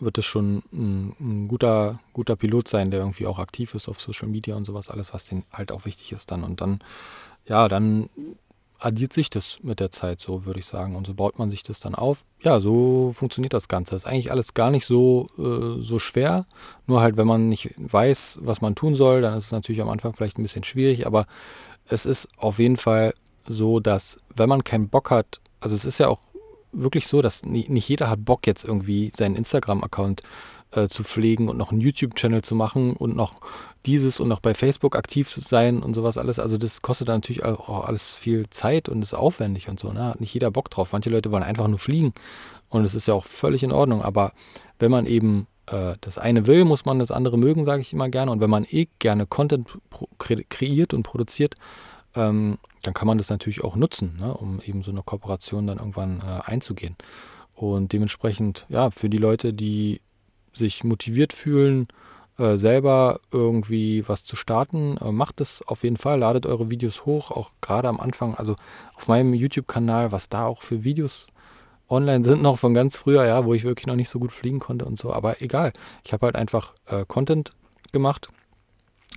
wird 0.00 0.16
es 0.16 0.25
schon 0.25 0.62
ein, 0.73 1.14
ein, 1.21 1.49
guter, 1.49 1.97
guter 2.14 2.35
Pilot 2.35 2.66
sein, 2.66 2.90
der 2.90 3.00
irgendwie 3.00 3.26
auch 3.26 3.38
aktiv 3.38 3.75
ist 3.75 3.88
auf 3.88 4.00
Social 4.00 4.26
Media 4.28 4.56
und 4.56 4.64
sowas, 4.64 4.88
alles, 4.88 5.12
was 5.12 5.26
denen 5.26 5.45
halt 5.52 5.71
auch 5.71 5.85
wichtig 5.85 6.12
ist 6.12 6.30
dann. 6.30 6.45
Und 6.45 6.62
dann 6.62 6.80
ja, 7.47 7.68
dann 7.68 8.11
addiert 8.78 9.12
sich 9.12 9.30
das 9.30 9.59
mit 9.62 9.80
der 9.80 9.90
Zeit, 9.90 10.21
so 10.21 10.45
würde 10.45 10.61
ich 10.61 10.66
sagen. 10.66 10.97
Und 10.97 11.06
so 11.06 11.14
baut 11.14 11.38
man 11.38 11.50
sich 11.50 11.62
das 11.62 11.80
dann 11.80 11.95
auf. 11.95 12.25
Ja, 12.42 12.61
so 12.61 13.12
funktioniert 13.14 13.52
das 13.52 13.68
Ganze. 13.68 13.97
Ist 13.97 14.06
eigentlich 14.06 14.30
alles 14.30 14.54
gar 14.54 14.71
nicht 14.71 14.87
so, 14.87 15.26
äh, 15.38 15.83
so 15.83 15.99
schwer. 15.99 16.45
Nur 16.87 17.00
halt, 17.00 17.16
wenn 17.16 17.26
man 17.26 17.49
nicht 17.49 17.75
weiß, 17.78 18.40
was 18.42 18.61
man 18.61 18.75
tun 18.75 18.95
soll, 18.95 19.23
dann 19.23 19.37
ist 19.37 19.47
es 19.47 19.52
natürlich 19.52 19.80
am 19.80 19.88
Anfang 19.88 20.12
vielleicht 20.12 20.38
ein 20.38 20.42
bisschen 20.42 20.64
schwierig. 20.64 21.06
Aber 21.06 21.26
es 21.88 22.06
ist 22.06 22.28
auf 22.37 22.59
jeden 22.59 22.76
Fall 22.76 23.14
so, 23.49 23.80
dass 23.80 24.18
wenn 24.35 24.49
man 24.49 24.64
keinen 24.64 24.88
Bock 24.88 25.11
hat, 25.11 25.40
also 25.61 25.75
es 25.75 25.85
ist 25.85 25.99
ja 25.99 26.09
auch 26.09 26.21
wirklich 26.73 27.06
so, 27.06 27.23
dass 27.23 27.45
nicht 27.45 27.88
jeder 27.88 28.11
hat 28.11 28.25
Bock 28.25 28.47
jetzt 28.47 28.64
irgendwie 28.64 29.11
seinen 29.11 29.37
Instagram-Account 29.37 30.23
äh, 30.76 30.88
zu 30.88 31.02
pflegen 31.02 31.49
und 31.49 31.56
noch 31.56 31.73
einen 31.73 31.80
YouTube-Channel 31.80 32.42
zu 32.42 32.54
machen 32.54 32.95
und 32.95 33.16
noch 33.16 33.40
dieses 33.87 34.21
und 34.21 34.28
noch 34.28 34.40
bei 34.40 34.54
Facebook 34.54 34.97
aktiv 34.97 35.28
zu 35.28 35.40
sein 35.40 35.83
und 35.83 35.95
sowas 35.95 36.18
alles. 36.18 36.38
Also 36.38 36.59
das 36.59 36.83
kostet 36.83 37.09
natürlich 37.09 37.45
auch 37.45 37.87
alles 37.87 38.14
viel 38.14 38.50
Zeit 38.50 38.88
und 38.88 39.02
ist 39.02 39.14
aufwendig 39.14 39.68
und 39.68 39.80
so. 39.80 39.92
Ne? 39.92 40.04
Hat 40.04 40.21
nicht 40.21 40.35
jeder 40.35 40.50
Bock 40.50 40.71
drauf. 40.71 40.92
Manche 40.92 41.11
Leute 41.11 41.30
wollen 41.30 41.42
einfach 41.42 41.68
nur 41.68 41.78
fliegen 41.78 42.12
und 42.68 42.85
es 42.85 42.95
ist 42.95 43.09
ja 43.09 43.14
auch 43.14 43.25
völlig 43.25 43.62
in 43.62 43.73
Ordnung. 43.73 44.02
Aber 44.02 44.33
wenn 44.78 44.90
man 44.90 45.06
eben 45.06 45.47
äh, 45.66 45.95
das 46.00 46.18
eine 46.18 46.47
will, 46.47 46.64
muss 46.64 46.85
man 46.85 46.99
das 46.99 47.11
andere 47.11 47.38
mögen, 47.38 47.64
sage 47.64 47.80
ich 47.80 47.92
immer 47.92 48.09
gerne. 48.09 48.30
Und 48.30 48.40
wenn 48.40 48.50
man 48.50 48.66
eh 48.68 48.88
gerne 48.99 49.26
Content 49.26 49.78
kreiert 50.18 50.92
und 50.92 51.02
produziert, 51.02 51.54
ähm, 52.14 52.59
dann 52.83 52.95
kann 52.95 53.06
man 53.06 53.18
das 53.18 53.30
natürlich 53.30 53.62
auch 53.64 53.76
nutzen, 53.76 54.16
ne? 54.21 54.35
um 54.35 54.61
eben 54.64 54.83
so 54.83 54.90
eine 54.90 55.02
Kooperation 55.02 55.66
dann 55.66 55.78
irgendwann 55.78 56.21
äh, 56.21 56.50
einzugehen. 56.50 56.97
Und 57.54 57.92
dementsprechend, 57.92 58.66
ja, 58.68 58.90
für 58.90 59.09
die 59.09 59.16
Leute, 59.16 59.54
die 59.54 60.00
sich 60.56 60.84
motiviert 60.84 61.32
fühlen, 61.32 61.88
äh, 62.38 62.56
selber 62.56 63.20
irgendwie 63.32 64.06
was 64.08 64.25
zu 64.25 64.36
starten, 64.36 64.96
äh, 64.98 65.12
macht 65.12 65.40
es 65.40 65.62
auf 65.62 65.84
jeden 65.84 65.96
Fall. 65.96 66.18
Ladet 66.18 66.46
eure 66.46 66.70
Videos 66.70 67.06
hoch, 67.06 67.30
auch 67.30 67.52
gerade 67.60 67.88
am 67.88 68.00
Anfang. 68.00 68.34
Also 68.34 68.56
auf 68.94 69.08
meinem 69.08 69.34
YouTube-Kanal, 69.34 70.12
was 70.12 70.28
da 70.28 70.46
auch 70.46 70.62
für 70.62 70.84
Videos 70.84 71.28
online 71.88 72.25
sind, 72.25 72.42
noch 72.42 72.58
von 72.58 72.75
ganz 72.75 72.96
früher, 72.96 73.25
ja, 73.25 73.44
wo 73.44 73.54
ich 73.54 73.64
wirklich 73.64 73.86
noch 73.86 73.96
nicht 73.96 74.10
so 74.10 74.18
gut 74.18 74.32
fliegen 74.32 74.58
konnte 74.58 74.84
und 74.84 74.98
so. 74.98 75.12
Aber 75.12 75.40
egal. 75.40 75.72
Ich 76.04 76.12
habe 76.12 76.26
halt 76.26 76.36
einfach 76.36 76.75
äh, 76.86 77.04
Content 77.06 77.52
gemacht, 77.92 78.28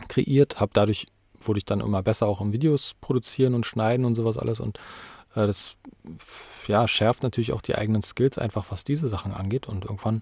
kreiert, 0.07 0.59
habe 0.59 0.71
dadurch 0.73 1.05
wurde 1.41 1.59
ich 1.59 1.65
dann 1.65 1.79
immer 1.79 2.03
besser 2.03 2.27
auch 2.27 2.41
im 2.41 2.53
Videos 2.53 2.95
produzieren 3.01 3.55
und 3.55 3.65
schneiden 3.65 4.05
und 4.05 4.15
sowas 4.15 4.37
alles 4.37 4.59
und 4.59 4.77
äh, 5.35 5.47
das 5.47 5.77
ja, 6.67 6.87
schärft 6.87 7.23
natürlich 7.23 7.53
auch 7.53 7.61
die 7.61 7.75
eigenen 7.75 8.01
Skills 8.01 8.37
einfach, 8.37 8.65
was 8.69 8.83
diese 8.83 9.09
Sachen 9.09 9.33
angeht 9.33 9.67
und 9.67 9.85
irgendwann 9.85 10.21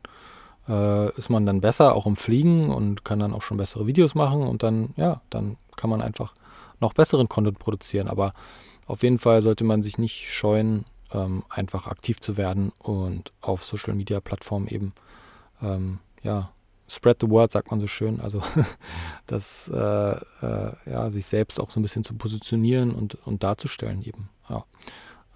äh, 0.68 1.12
ist 1.18 1.30
man 1.30 1.46
dann 1.46 1.62
besser 1.62 1.96
auch 1.96 2.06
im 2.06 2.16
Fliegen 2.16 2.70
und 2.72 3.06
kann 3.06 3.20
dann 3.20 3.34
auch 3.34 3.42
schon 3.42 3.58
bessere 3.58 3.88
Videos 3.88 4.16
machen 4.16 4.44
und 4.44 4.64
dann, 4.64 4.94
ja, 4.96 5.22
dann 5.30 5.58
kann 5.76 5.90
man 5.90 6.02
einfach 6.02 6.34
noch 6.80 6.94
besseren 6.94 7.30
Content 7.30 7.60
produzieren. 7.60 8.08
Aber 8.08 8.34
auf 8.86 9.04
jeden 9.04 9.20
Fall 9.20 9.42
sollte 9.42 9.64
man 9.64 9.82
sich 9.82 9.98
nicht 9.98 10.32
scheuen, 10.32 10.86
ähm, 11.12 11.44
einfach 11.50 11.88
aktiv 11.88 12.20
zu 12.20 12.38
werden 12.38 12.72
und 12.80 13.32
auf 13.42 13.64
Social 13.64 13.96
Media 13.96 14.20
Plattformen 14.20 14.68
eben, 14.68 14.94
ähm, 15.62 16.00
ja, 16.24 16.52
spread 16.90 17.18
the 17.22 17.30
word, 17.30 17.52
sagt 17.52 17.72
man 17.72 17.80
so 17.80 17.88
schön. 17.88 18.20
Also, 18.20 18.42
das, 19.28 19.70
äh, 19.70 20.12
äh, 20.12 20.72
ja, 20.86 21.12
sich 21.12 21.26
selbst 21.26 21.60
auch 21.60 21.70
so 21.70 21.80
ein 21.80 21.84
bisschen 21.84 22.04
zu 22.04 22.14
positionieren 22.14 22.94
und, 22.94 23.16
und 23.26 23.44
darzustellen 23.44 24.04
eben. 24.04 24.30
Ja 24.50 24.66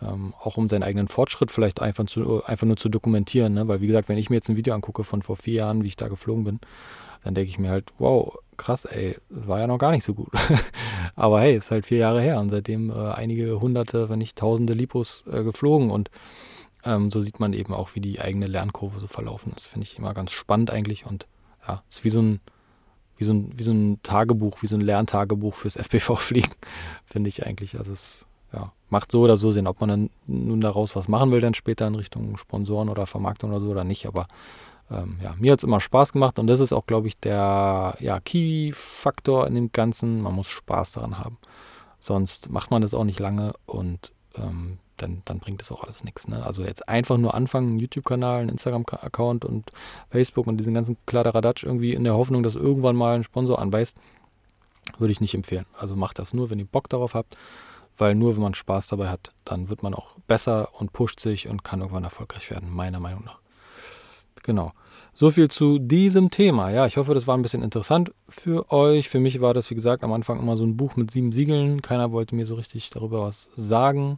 ähm, 0.01 0.33
auch 0.41 0.57
um 0.57 0.67
seinen 0.67 0.83
eigenen 0.83 1.07
Fortschritt 1.07 1.51
vielleicht 1.51 1.81
einfach, 1.81 2.05
zu, 2.05 2.43
einfach 2.45 2.67
nur 2.67 2.77
zu 2.77 2.89
dokumentieren. 2.89 3.53
Ne? 3.53 3.67
Weil 3.67 3.81
wie 3.81 3.87
gesagt, 3.87 4.09
wenn 4.09 4.17
ich 4.17 4.29
mir 4.29 4.37
jetzt 4.37 4.49
ein 4.49 4.57
Video 4.57 4.73
angucke 4.73 5.03
von 5.03 5.21
vor 5.21 5.37
vier 5.37 5.55
Jahren, 5.55 5.83
wie 5.83 5.87
ich 5.87 5.95
da 5.95 6.07
geflogen 6.07 6.43
bin, 6.43 6.59
dann 7.23 7.35
denke 7.35 7.49
ich 7.49 7.59
mir 7.59 7.69
halt, 7.69 7.91
wow, 7.99 8.37
krass, 8.57 8.85
ey, 8.85 9.17
das 9.29 9.47
war 9.47 9.59
ja 9.59 9.67
noch 9.67 9.77
gar 9.77 9.91
nicht 9.91 10.03
so 10.03 10.13
gut. 10.13 10.29
Aber 11.15 11.41
hey, 11.41 11.55
ist 11.55 11.71
halt 11.71 11.85
vier 11.85 11.99
Jahre 11.99 12.21
her 12.21 12.39
und 12.39 12.49
seitdem 12.49 12.89
äh, 12.89 13.11
einige 13.11 13.59
hunderte, 13.59 14.09
wenn 14.09 14.19
nicht 14.19 14.37
tausende 14.37 14.73
Lipos 14.73 15.23
äh, 15.31 15.43
geflogen 15.43 15.91
und 15.91 16.09
ähm, 16.83 17.11
so 17.11 17.21
sieht 17.21 17.39
man 17.39 17.53
eben 17.53 17.73
auch, 17.73 17.93
wie 17.93 18.01
die 18.01 18.19
eigene 18.19 18.47
Lernkurve 18.47 18.99
so 18.99 19.07
verlaufen 19.07 19.53
ist. 19.55 19.67
Finde 19.67 19.85
ich 19.85 19.99
immer 19.99 20.15
ganz 20.15 20.31
spannend 20.31 20.71
eigentlich 20.71 21.05
und 21.05 21.27
ja, 21.67 21.83
ist 21.87 22.03
wie 22.03 22.09
so 22.09 22.21
ein 22.21 22.39
wie 23.17 23.25
so 23.25 23.33
ein, 23.33 23.51
wie 23.55 23.61
so 23.61 23.71
ein 23.71 24.01
Tagebuch, 24.01 24.63
wie 24.63 24.67
so 24.67 24.75
ein 24.75 24.81
Lerntagebuch 24.81 25.53
fürs 25.53 25.75
FPV-Fliegen, 25.77 26.53
finde 27.05 27.29
ich 27.29 27.45
eigentlich. 27.45 27.77
Also 27.77 27.93
es 27.93 28.25
ja, 28.53 28.71
macht 28.89 29.11
so 29.11 29.21
oder 29.21 29.37
so 29.37 29.51
Sinn, 29.51 29.67
ob 29.67 29.79
man 29.79 29.89
dann 29.89 30.09
nun 30.27 30.61
daraus 30.61 30.95
was 30.95 31.07
machen 31.07 31.31
will, 31.31 31.41
dann 31.41 31.53
später 31.53 31.87
in 31.87 31.95
Richtung 31.95 32.37
Sponsoren 32.37 32.89
oder 32.89 33.07
Vermarktung 33.07 33.51
oder 33.51 33.59
so 33.59 33.67
oder 33.67 33.83
nicht. 33.83 34.05
Aber 34.05 34.27
ähm, 34.89 35.17
ja, 35.23 35.33
mir 35.39 35.53
hat 35.53 35.59
es 35.59 35.63
immer 35.63 35.79
Spaß 35.79 36.13
gemacht 36.13 36.37
und 36.37 36.47
das 36.47 36.59
ist 36.59 36.73
auch, 36.73 36.85
glaube 36.85 37.07
ich, 37.07 37.17
der 37.17 37.95
ja, 37.99 38.19
Key-Faktor 38.19 39.47
in 39.47 39.55
dem 39.55 39.71
Ganzen. 39.71 40.21
Man 40.21 40.35
muss 40.35 40.49
Spaß 40.49 40.93
daran 40.93 41.17
haben. 41.17 41.37
Sonst 41.99 42.49
macht 42.49 42.71
man 42.71 42.81
das 42.81 42.93
auch 42.93 43.03
nicht 43.03 43.19
lange 43.19 43.53
und 43.65 44.11
ähm, 44.35 44.79
dann, 44.97 45.21
dann 45.25 45.39
bringt 45.39 45.61
das 45.61 45.71
auch 45.71 45.83
alles 45.83 46.03
nichts. 46.03 46.27
Ne? 46.27 46.45
Also 46.45 46.63
jetzt 46.63 46.87
einfach 46.89 47.17
nur 47.17 47.33
anfangen, 47.33 47.67
einen 47.69 47.79
YouTube-Kanal, 47.79 48.41
einen 48.41 48.49
Instagram-Account 48.49 49.45
und 49.45 49.71
Facebook 50.09 50.47
und 50.47 50.57
diesen 50.57 50.73
ganzen 50.73 50.97
Kladderadatsch 51.05 51.63
irgendwie 51.63 51.93
in 51.93 52.03
der 52.03 52.15
Hoffnung, 52.15 52.43
dass 52.43 52.55
irgendwann 52.55 52.95
mal 52.95 53.15
ein 53.15 53.23
Sponsor 53.23 53.59
anbeißt, 53.59 53.97
würde 54.97 55.11
ich 55.11 55.21
nicht 55.21 55.33
empfehlen. 55.33 55.65
Also 55.77 55.95
macht 55.95 56.19
das 56.19 56.33
nur, 56.33 56.49
wenn 56.49 56.59
ihr 56.59 56.65
Bock 56.65 56.89
darauf 56.89 57.13
habt 57.13 57.37
weil 58.01 58.15
nur 58.15 58.35
wenn 58.35 58.41
man 58.41 58.55
Spaß 58.55 58.87
dabei 58.87 59.09
hat, 59.09 59.29
dann 59.45 59.69
wird 59.69 59.83
man 59.83 59.93
auch 59.93 60.15
besser 60.27 60.69
und 60.73 60.91
pusht 60.91 61.19
sich 61.19 61.47
und 61.47 61.63
kann 61.63 61.81
irgendwann 61.81 62.03
erfolgreich 62.03 62.49
werden, 62.49 62.71
meiner 62.71 62.99
Meinung 62.99 63.23
nach. 63.23 63.37
Genau. 64.41 64.71
So 65.13 65.29
viel 65.29 65.51
zu 65.51 65.77
diesem 65.77 66.31
Thema. 66.31 66.71
Ja, 66.71 66.87
ich 66.87 66.97
hoffe, 66.97 67.13
das 67.13 67.27
war 67.27 67.37
ein 67.37 67.43
bisschen 67.43 67.61
interessant 67.61 68.11
für 68.27 68.71
euch. 68.71 69.07
Für 69.07 69.19
mich 69.19 69.39
war 69.39 69.53
das, 69.53 69.69
wie 69.69 69.75
gesagt, 69.75 70.03
am 70.03 70.13
Anfang 70.13 70.39
immer 70.39 70.57
so 70.57 70.65
ein 70.65 70.77
Buch 70.77 70.95
mit 70.95 71.11
sieben 71.11 71.31
Siegeln. 71.31 71.83
Keiner 71.83 72.11
wollte 72.11 72.33
mir 72.33 72.47
so 72.47 72.55
richtig 72.55 72.89
darüber 72.89 73.21
was 73.21 73.51
sagen. 73.55 74.17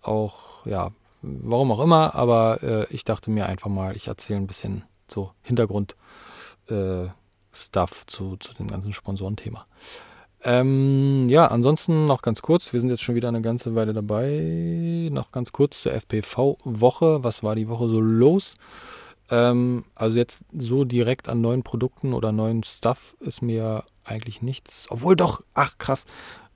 Auch, 0.00 0.64
ja, 0.64 0.90
warum 1.20 1.72
auch 1.72 1.80
immer, 1.80 2.14
aber 2.14 2.62
äh, 2.62 2.86
ich 2.88 3.04
dachte 3.04 3.30
mir 3.30 3.44
einfach 3.44 3.68
mal, 3.68 3.94
ich 3.96 4.06
erzähle 4.06 4.38
ein 4.38 4.46
bisschen 4.46 4.84
so 5.08 5.32
Hintergrund-Stuff 5.42 5.98
äh, 6.70 8.06
zu, 8.06 8.38
zu 8.38 8.54
dem 8.54 8.68
ganzen 8.68 8.94
Sponsorenthema. 8.94 9.66
Ähm, 10.46 11.26
ja, 11.30 11.46
ansonsten 11.46 12.06
noch 12.06 12.20
ganz 12.20 12.42
kurz, 12.42 12.74
wir 12.74 12.80
sind 12.80 12.90
jetzt 12.90 13.02
schon 13.02 13.14
wieder 13.14 13.28
eine 13.28 13.40
ganze 13.40 13.74
Weile 13.74 13.94
dabei. 13.94 15.08
Noch 15.10 15.32
ganz 15.32 15.52
kurz 15.52 15.80
zur 15.80 15.92
FPV-Woche. 15.92 17.24
Was 17.24 17.42
war 17.42 17.54
die 17.54 17.68
Woche 17.68 17.88
so 17.88 17.98
los? 17.98 18.56
Ähm, 19.30 19.84
also 19.94 20.18
jetzt 20.18 20.44
so 20.56 20.84
direkt 20.84 21.30
an 21.30 21.40
neuen 21.40 21.62
Produkten 21.62 22.12
oder 22.12 22.30
neuen 22.30 22.62
Stuff 22.62 23.16
ist 23.20 23.40
mir 23.40 23.84
eigentlich 24.04 24.42
nichts. 24.42 24.86
Obwohl 24.90 25.16
doch, 25.16 25.42
ach 25.54 25.78
krass, 25.78 26.04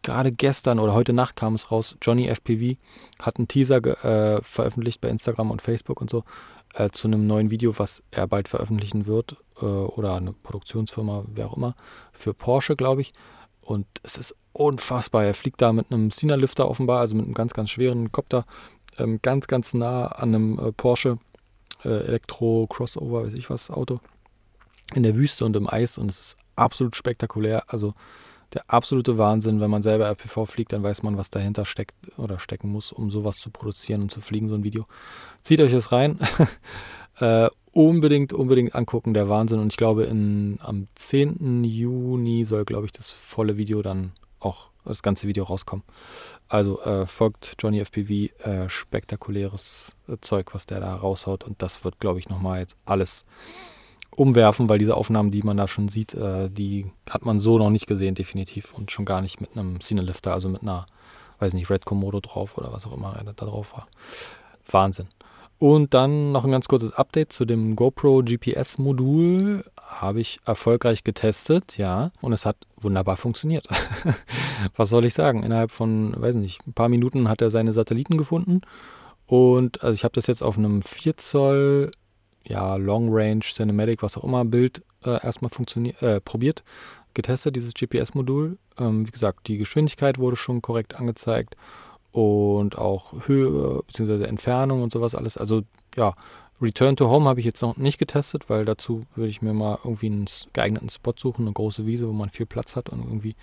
gerade 0.03 0.33
gestern 0.33 0.79
oder 0.79 0.93
heute 0.93 1.15
Nacht 1.15 1.37
kam 1.37 1.55
es 1.55 1.71
raus, 1.71 1.97
Johnny 2.03 2.29
FPV 2.29 2.79
hat 3.21 3.39
einen 3.39 3.49
Teaser 3.49 3.79
äh, 4.05 4.43
veröffentlicht 4.43 5.01
bei 5.01 5.09
Instagram 5.09 5.51
und 5.51 5.63
Facebook 5.63 6.03
und 6.03 6.11
so 6.11 6.25
äh, 6.75 6.91
zu 6.91 7.09
einem 7.09 7.27
neuen 7.27 7.51
Video, 7.51 7.79
was 7.79 8.03
er 8.11 8.27
bald 8.27 8.49
veröffentlichen 8.49 9.07
wird 9.07 9.37
äh, 9.63 9.65
oder 9.65 10.17
eine 10.17 10.35
Produktionsfirma, 10.35 11.25
wer 11.27 11.49
auch 11.49 11.57
immer, 11.57 11.75
für 12.13 12.35
Porsche, 12.35 12.77
glaube 12.77 13.01
ich. 13.01 13.13
Und 13.69 13.87
es 14.03 14.17
ist 14.17 14.35
unfassbar. 14.55 15.27
Er 15.27 15.35
fliegt 15.35 15.61
da 15.61 15.75
mit 15.75 15.93
einem 15.93 16.11
Sina-Lifter 16.11 16.71
offenbar, 16.71 17.01
also 17.01 17.15
mit 17.15 17.27
einem 17.27 17.35
ganz, 17.35 17.53
ganz 17.53 17.69
schweren 17.69 18.11
Copter, 18.11 18.47
ähm, 18.97 19.19
ganz, 19.21 19.47
ganz 19.47 19.75
nah 19.75 20.07
an 20.07 20.35
einem 20.35 20.59
äh, 20.59 20.73
Porsche 20.73 21.19
äh, 21.85 21.91
Elektro-Crossover, 21.91 23.25
weiß 23.25 23.35
ich 23.35 23.51
was, 23.51 23.71
Auto, 23.71 24.01
in 24.95 25.03
der 25.03 25.17
Wüste 25.17 25.45
und 25.45 25.55
im 25.55 25.69
Eis. 25.69 25.99
Und 25.99 26.09
es 26.09 26.19
ist 26.19 26.37
absolut 26.57 26.97
spektakulär. 26.97 27.63
Also 27.67 27.93
der 28.55 28.63
absolute 28.69 29.19
Wahnsinn. 29.19 29.61
Wenn 29.61 29.71
man 29.71 29.83
selber 29.83 30.07
RPV 30.07 30.47
fliegt, 30.47 30.73
dann 30.73 30.83
weiß 30.83 31.03
man, 31.03 31.19
was 31.19 31.29
dahinter 31.29 31.67
steckt 31.67 31.95
oder 32.17 32.39
stecken 32.39 32.71
muss, 32.71 32.91
um 32.91 33.11
sowas 33.11 33.37
zu 33.37 33.51
produzieren 33.51 34.01
und 34.01 34.11
zu 34.11 34.23
fliegen, 34.23 34.49
so 34.49 34.55
ein 34.55 34.65
Video. 34.65 34.87
Zieht 35.43 35.61
euch 35.61 35.73
das 35.73 35.93
rein. 35.93 36.19
unbedingt, 37.73 38.33
unbedingt 38.33 38.75
angucken, 38.75 39.15
der 39.15 39.29
Wahnsinn. 39.29 39.61
Und 39.61 39.73
ich 39.73 39.77
glaube, 39.77 40.05
in, 40.05 40.59
am 40.63 40.89
10. 40.95 41.65
Juni 41.65 42.45
soll, 42.45 42.65
glaube 42.65 42.87
ich, 42.87 42.93
das 42.93 43.11
volle 43.11 43.59
Video 43.59 43.83
dann 43.83 44.13
auch, 44.41 44.71
das 44.85 45.03
ganze 45.03 45.27
Video 45.29 45.45
rauskommen. 45.45 45.85
Also 46.49 46.81
äh, 46.83 47.07
folgt 47.07 47.57
Johnny 47.59 47.81
FPV, 47.81 48.11
äh, 48.45 48.69
spektakuläres 48.69 49.95
äh, 50.09 50.17
Zeug, 50.21 50.55
was 50.55 50.67
der 50.67 50.81
da 50.81 50.95
raushaut. 50.95 51.45
Und 51.45 51.63
das 51.63 51.85
wird, 51.85 51.99
glaube 52.01 52.19
ich, 52.19 52.29
nochmal 52.29 52.61
jetzt 52.61 52.77
alles 52.85 53.25
umwerfen, 54.17 54.69
weil 54.69 54.79
diese 54.79 54.97
Aufnahmen, 54.97 55.31
die 55.31 55.43
man 55.43 55.57
da 55.57 55.69
schon 55.69 55.89
sieht, 55.89 56.15
äh, 56.15 56.49
die 56.51 56.91
hat 57.09 57.25
man 57.25 57.41
so 57.41 57.59
noch 57.59 57.71
nicht 57.71 57.87
gesehen, 57.87 58.15
definitiv. 58.15 58.73
Und 58.75 58.91
schon 58.91 59.05
gar 59.05 59.21
nicht 59.21 59.41
mit 59.41 59.57
einem 59.57 59.81
Cinelifter, 59.81 60.33
also 60.33 60.49
mit 60.49 60.63
einer, 60.63 60.87
weiß 61.39 61.55
nicht, 61.55 61.71
Red 61.71 61.85
Komodo 61.85 62.21
drauf 62.21 62.57
oder 62.57 62.73
was 62.73 62.87
auch 62.87 62.97
immer 62.97 63.21
da 63.25 63.33
drauf 63.33 63.73
war. 63.73 63.89
Wahnsinn. 64.71 65.09
Und 65.59 65.93
dann 65.93 66.31
noch 66.31 66.45
ein 66.45 66.53
ganz 66.53 66.69
kurzes 66.69 66.93
Update 66.93 67.33
zu 67.33 67.45
dem 67.45 67.75
GoPro 67.75 68.23
GPS-Modul. 68.23 69.65
Habe 69.77 70.21
ich 70.21 70.39
erfolgreich 70.45 71.03
getestet, 71.03 71.79
ja. 71.79 72.13
Und 72.21 72.33
es 72.33 72.47
hat 72.47 72.57
wunderbar 72.77 73.17
funktioniert. 73.17 73.67
Was 74.77 74.91
soll 74.91 75.05
ich 75.05 75.15
sagen? 75.15 75.43
Innerhalb 75.43 75.73
von, 75.73 76.15
weiß 76.17 76.37
nicht, 76.37 76.65
ein 76.67 76.75
paar 76.75 76.89
Minuten 76.89 77.29
hat 77.29 77.43
er 77.43 77.51
seine 77.51 77.73
Satelliten 77.73 78.17
gefunden. 78.17 78.61
Und 79.27 79.83
also 79.83 79.95
ich 79.95 80.05
habe 80.05 80.15
das 80.15 80.29
jetzt 80.29 80.43
auf 80.43 80.57
einem 80.57 80.81
4 80.83 81.17
Zoll, 81.17 81.91
ja, 82.45 82.77
Long 82.77 83.09
Range, 83.11 83.41
Cinematic, 83.41 84.03
was 84.03 84.17
auch 84.17 84.25
immer, 84.25 84.45
Bild 84.45 84.85
äh, 85.05 85.23
erstmal 85.25 85.51
funktioniert, 85.51 86.01
äh, 86.03 86.21
probiert, 86.21 86.63
getestet, 87.15 87.57
dieses 87.57 87.75
GPS-Modul. 87.75 88.59
Ähm, 88.79 89.09
wie 89.09 89.11
gesagt, 89.11 89.49
die 89.49 89.59
Geschwindigkeit 89.59 90.19
wurde 90.19 90.37
schon 90.37 90.63
korrekt 90.63 90.95
angezeigt 90.95 91.57
und 92.13 92.79
auch 92.79 93.27
Höhe 93.27 93.83
bzw. 93.87 94.25
Entfernung 94.25 94.83
und 94.83 94.93
sowas 94.93 95.15
alles. 95.15 95.37
Also 95.37 95.63
ja, 95.97 96.15
Return 96.61 96.97
to 96.97 97.09
Home 97.09 97.29
habe 97.29 97.41
ich 97.41 97.47
jetzt 97.47 97.63
noch 97.63 97.77
nicht 97.77 97.99
getestet, 97.99 98.49
weil 98.49 98.65
dazu 98.65 99.03
würde 99.15 99.31
ich 99.31 99.43
mir 99.43 99.53
mal 99.53 99.79
irgendwie 99.85 100.07
einen 100.07 100.27
geeigneten 100.53 100.91
Spot 100.91 101.15
suchen, 101.17 101.47
eine 101.47 101.53
große 101.53 101.87
Wiese, 101.87 102.09
wo 102.09 102.13
man 102.13 102.31
viel 102.31 102.47
Platz 102.47 102.75
hat 102.75 102.91
und 102.91 103.01
irgendwie 103.01 103.37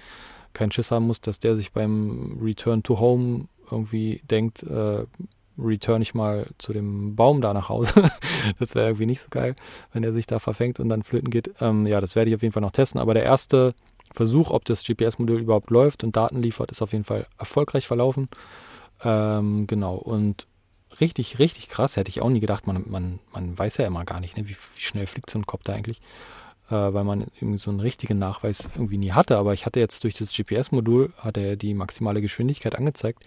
keinen 0.54 0.72
Schiss 0.72 0.92
haben 0.92 1.08
muss, 1.08 1.22
dass 1.22 1.40
der 1.40 1.56
sich 1.56 1.72
beim 1.72 2.40
Return 2.42 2.84
to 2.84 3.00
Home 3.00 3.48
irgendwie 3.72 4.22
denkt, 4.30 4.64
äh, 4.64 5.06
return 5.58 6.02
ich 6.02 6.14
mal 6.14 6.48
zu 6.58 6.74
dem 6.74 7.16
Baum 7.16 7.42
da 7.42 7.54
nach 7.54 7.70
Hause. 7.70 8.10
das 8.60 8.76
wäre 8.76 8.88
irgendwie 8.88 9.06
nicht 9.06 9.22
so 9.22 9.28
geil, 9.30 9.56
wenn 9.94 10.04
er 10.04 10.14
sich 10.14 10.26
da 10.26 10.40
verfängt 10.40 10.80
und 10.80 10.90
dann 10.90 11.04
flöten 11.04 11.30
geht. 11.30 11.54
Ähm, 11.62 11.88
ja, 11.88 12.02
das 12.02 12.16
werde 12.16 12.30
ich 12.30 12.36
auf 12.36 12.42
jeden 12.42 12.54
Fall 12.54 12.62
noch 12.62 12.72
testen. 12.72 13.00
Aber 13.00 13.14
der 13.14 13.24
erste 13.24 13.72
Versuch, 14.16 14.52
ob 14.52 14.66
das 14.66 14.84
GPS-Modul 14.84 15.42
überhaupt 15.42 15.70
läuft 15.70 16.04
und 16.04 16.16
Daten 16.16 16.42
liefert, 16.42 16.72
ist 16.72 16.82
auf 16.82 16.94
jeden 16.94 17.04
Fall 17.04 17.28
erfolgreich 17.38 17.86
verlaufen. 17.86 18.30
Ähm, 19.04 19.68
genau. 19.68 19.96
Und 19.96 20.48
richtig, 21.00 21.40
richtig 21.40 21.70
krass, 21.70 21.98
hätte 21.98 22.10
ich 22.10 22.22
auch 22.22 22.30
nie 22.30 22.40
gedacht. 22.40 22.68
Man, 22.68 22.84
man, 22.88 23.20
man 23.34 23.58
weiß 23.58 23.78
ja 23.78 23.86
immer 23.86 24.06
gar 24.06 24.20
nicht, 24.20 24.38
ne, 24.38 24.48
wie, 24.48 24.56
wie 24.56 24.82
schnell 24.82 25.08
fliegt 25.08 25.30
so 25.30 25.40
ein 25.40 25.46
Kopter 25.46 25.74
eigentlich. 25.74 26.02
Äh, 26.70 26.94
weil 26.94 27.04
man 27.04 27.28
irgendwie 27.40 27.60
so 27.60 27.70
einen 27.70 27.80
richtigen 27.80 28.18
Nachweis 28.18 28.68
irgendwie 28.76 28.98
nie 28.98 29.12
hatte. 29.12 29.38
Aber 29.38 29.54
ich 29.54 29.66
hatte 29.66 29.80
jetzt 29.80 30.04
durch 30.04 30.16
das 30.16 30.34
GPS-Modul, 30.34 31.14
hat 31.18 31.38
er 31.38 31.56
die 31.56 31.74
maximale 31.74 32.22
Geschwindigkeit 32.22 32.76
angezeigt. 32.76 33.24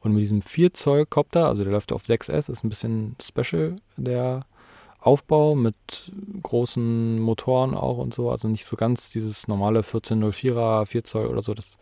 Und 0.00 0.12
mit 0.12 0.22
diesem 0.22 0.42
4 0.42 0.74
Zoll 0.74 1.06
Copter, 1.06 1.46
also 1.46 1.62
der 1.62 1.72
läuft 1.72 1.92
auf 1.92 2.02
6S, 2.02 2.50
ist 2.50 2.64
ein 2.64 2.70
bisschen 2.70 3.16
special, 3.20 3.76
der 3.96 4.46
Aufbau 5.00 5.54
mit 5.54 6.12
großen 6.42 7.18
Motoren 7.18 7.74
auch 7.74 7.98
und 7.98 8.12
so. 8.12 8.30
Also 8.30 8.48
nicht 8.48 8.66
so 8.66 8.76
ganz 8.76 9.10
dieses 9.10 9.48
normale 9.48 9.80
1404er 9.80 10.86
4 10.86 11.04
Zoll 11.04 11.26
oder 11.26 11.42
so. 11.42 11.54
Das, 11.54 11.78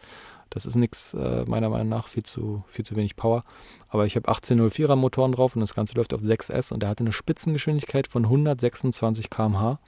das 0.50 0.66
ist 0.66 0.76
nichts, 0.76 1.14
äh, 1.14 1.44
meiner 1.46 1.68
Meinung 1.68 1.88
nach, 1.88 2.08
viel 2.08 2.22
zu, 2.22 2.62
viel 2.68 2.84
zu 2.84 2.96
wenig 2.96 3.16
Power. 3.16 3.44
Aber 3.88 4.06
ich 4.06 4.16
habe 4.16 4.28
1804er 4.30 4.96
Motoren 4.96 5.32
drauf 5.32 5.56
und 5.56 5.60
das 5.60 5.74
Ganze 5.74 5.94
läuft 5.94 6.14
auf 6.14 6.22
6S 6.22 6.72
und 6.72 6.82
der 6.82 6.90
hatte 6.90 7.02
eine 7.02 7.12
Spitzengeschwindigkeit 7.12 8.06
von 8.06 8.24
126 8.24 9.30
km/h, 9.30 9.78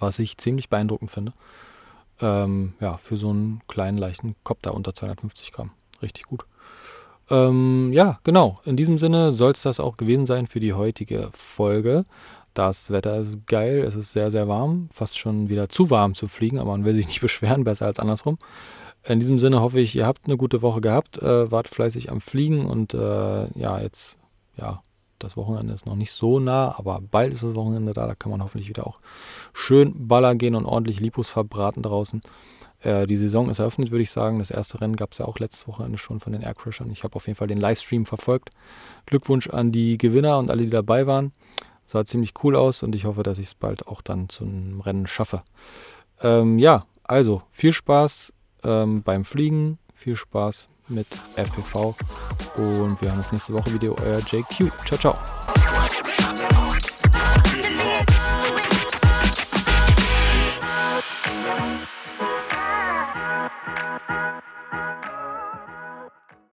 was 0.00 0.18
ich 0.18 0.38
ziemlich 0.38 0.68
beeindruckend 0.70 1.10
finde. 1.10 1.34
Ähm, 2.20 2.74
ja, 2.80 2.96
für 2.96 3.16
so 3.16 3.30
einen 3.30 3.60
kleinen, 3.68 3.98
leichten 3.98 4.36
Copter 4.42 4.74
unter 4.74 4.94
250 4.94 5.52
Gramm. 5.52 5.70
Richtig 6.00 6.24
gut. 6.24 6.46
Ähm, 7.32 7.92
ja, 7.94 8.18
genau. 8.24 8.58
In 8.66 8.76
diesem 8.76 8.98
Sinne 8.98 9.32
soll 9.32 9.52
es 9.52 9.62
das 9.62 9.80
auch 9.80 9.96
gewesen 9.96 10.26
sein 10.26 10.46
für 10.46 10.60
die 10.60 10.74
heutige 10.74 11.30
Folge. 11.32 12.04
Das 12.52 12.90
Wetter 12.90 13.16
ist 13.18 13.46
geil, 13.46 13.78
es 13.78 13.94
ist 13.94 14.12
sehr, 14.12 14.30
sehr 14.30 14.46
warm, 14.46 14.88
fast 14.92 15.18
schon 15.18 15.48
wieder 15.48 15.70
zu 15.70 15.88
warm 15.88 16.14
zu 16.14 16.28
fliegen, 16.28 16.58
aber 16.58 16.72
man 16.72 16.84
will 16.84 16.94
sich 16.94 17.06
nicht 17.06 17.20
beschweren, 17.22 17.64
besser 17.64 17.86
als 17.86 17.98
andersrum. 17.98 18.36
In 19.04 19.18
diesem 19.18 19.38
Sinne 19.38 19.62
hoffe 19.62 19.80
ich, 19.80 19.96
ihr 19.96 20.06
habt 20.06 20.26
eine 20.26 20.36
gute 20.36 20.60
Woche 20.60 20.82
gehabt, 20.82 21.20
äh, 21.22 21.50
wart 21.50 21.68
fleißig 21.68 22.12
am 22.12 22.20
Fliegen 22.20 22.66
und 22.66 22.92
äh, 22.92 23.58
ja, 23.58 23.80
jetzt, 23.80 24.18
ja, 24.56 24.82
das 25.18 25.36
Wochenende 25.36 25.72
ist 25.72 25.86
noch 25.86 25.96
nicht 25.96 26.12
so 26.12 26.38
nah, 26.38 26.74
aber 26.78 27.00
bald 27.00 27.32
ist 27.32 27.42
das 27.42 27.54
Wochenende 27.54 27.94
da, 27.94 28.06
da 28.06 28.14
kann 28.14 28.30
man 28.30 28.42
hoffentlich 28.42 28.68
wieder 28.68 28.86
auch 28.86 29.00
schön 29.54 30.06
ballern 30.06 30.36
gehen 30.36 30.54
und 30.54 30.66
ordentlich 30.66 31.00
Lipus 31.00 31.30
verbraten 31.30 31.82
draußen. 31.82 32.20
Äh, 32.82 33.06
die 33.06 33.16
Saison 33.16 33.48
ist 33.48 33.58
eröffnet, 33.58 33.90
würde 33.90 34.02
ich 34.02 34.10
sagen. 34.10 34.38
Das 34.38 34.50
erste 34.50 34.80
Rennen 34.80 34.96
gab 34.96 35.12
es 35.12 35.18
ja 35.18 35.26
auch 35.26 35.38
letztes 35.38 35.68
Wochenende 35.68 35.98
schon 35.98 36.20
von 36.20 36.32
den 36.32 36.42
Aircrashern. 36.42 36.90
Ich 36.90 37.04
habe 37.04 37.16
auf 37.16 37.26
jeden 37.26 37.36
Fall 37.36 37.48
den 37.48 37.58
Livestream 37.58 38.06
verfolgt. 38.06 38.50
Glückwunsch 39.06 39.48
an 39.48 39.72
die 39.72 39.98
Gewinner 39.98 40.38
und 40.38 40.50
alle, 40.50 40.62
die 40.62 40.70
dabei 40.70 41.06
waren. 41.06 41.32
Sah 41.86 42.04
ziemlich 42.04 42.32
cool 42.42 42.56
aus 42.56 42.82
und 42.82 42.94
ich 42.94 43.04
hoffe, 43.04 43.22
dass 43.22 43.38
ich 43.38 43.46
es 43.46 43.54
bald 43.54 43.86
auch 43.86 44.02
dann 44.02 44.28
zum 44.28 44.80
Rennen 44.80 45.06
schaffe. 45.06 45.42
Ähm, 46.22 46.58
ja, 46.58 46.86
also 47.04 47.42
viel 47.50 47.72
Spaß 47.72 48.32
ähm, 48.64 49.02
beim 49.02 49.24
Fliegen, 49.24 49.78
viel 49.94 50.16
Spaß 50.16 50.68
mit 50.88 51.06
FPV 51.36 51.94
und 52.56 53.00
wir 53.00 53.08
hören 53.08 53.18
uns 53.18 53.32
nächste 53.32 53.52
Woche 53.52 53.72
wieder. 53.74 53.94
Euer 54.02 54.18
JQ. 54.18 54.70
Ciao, 54.86 54.98
ciao. 54.98 56.61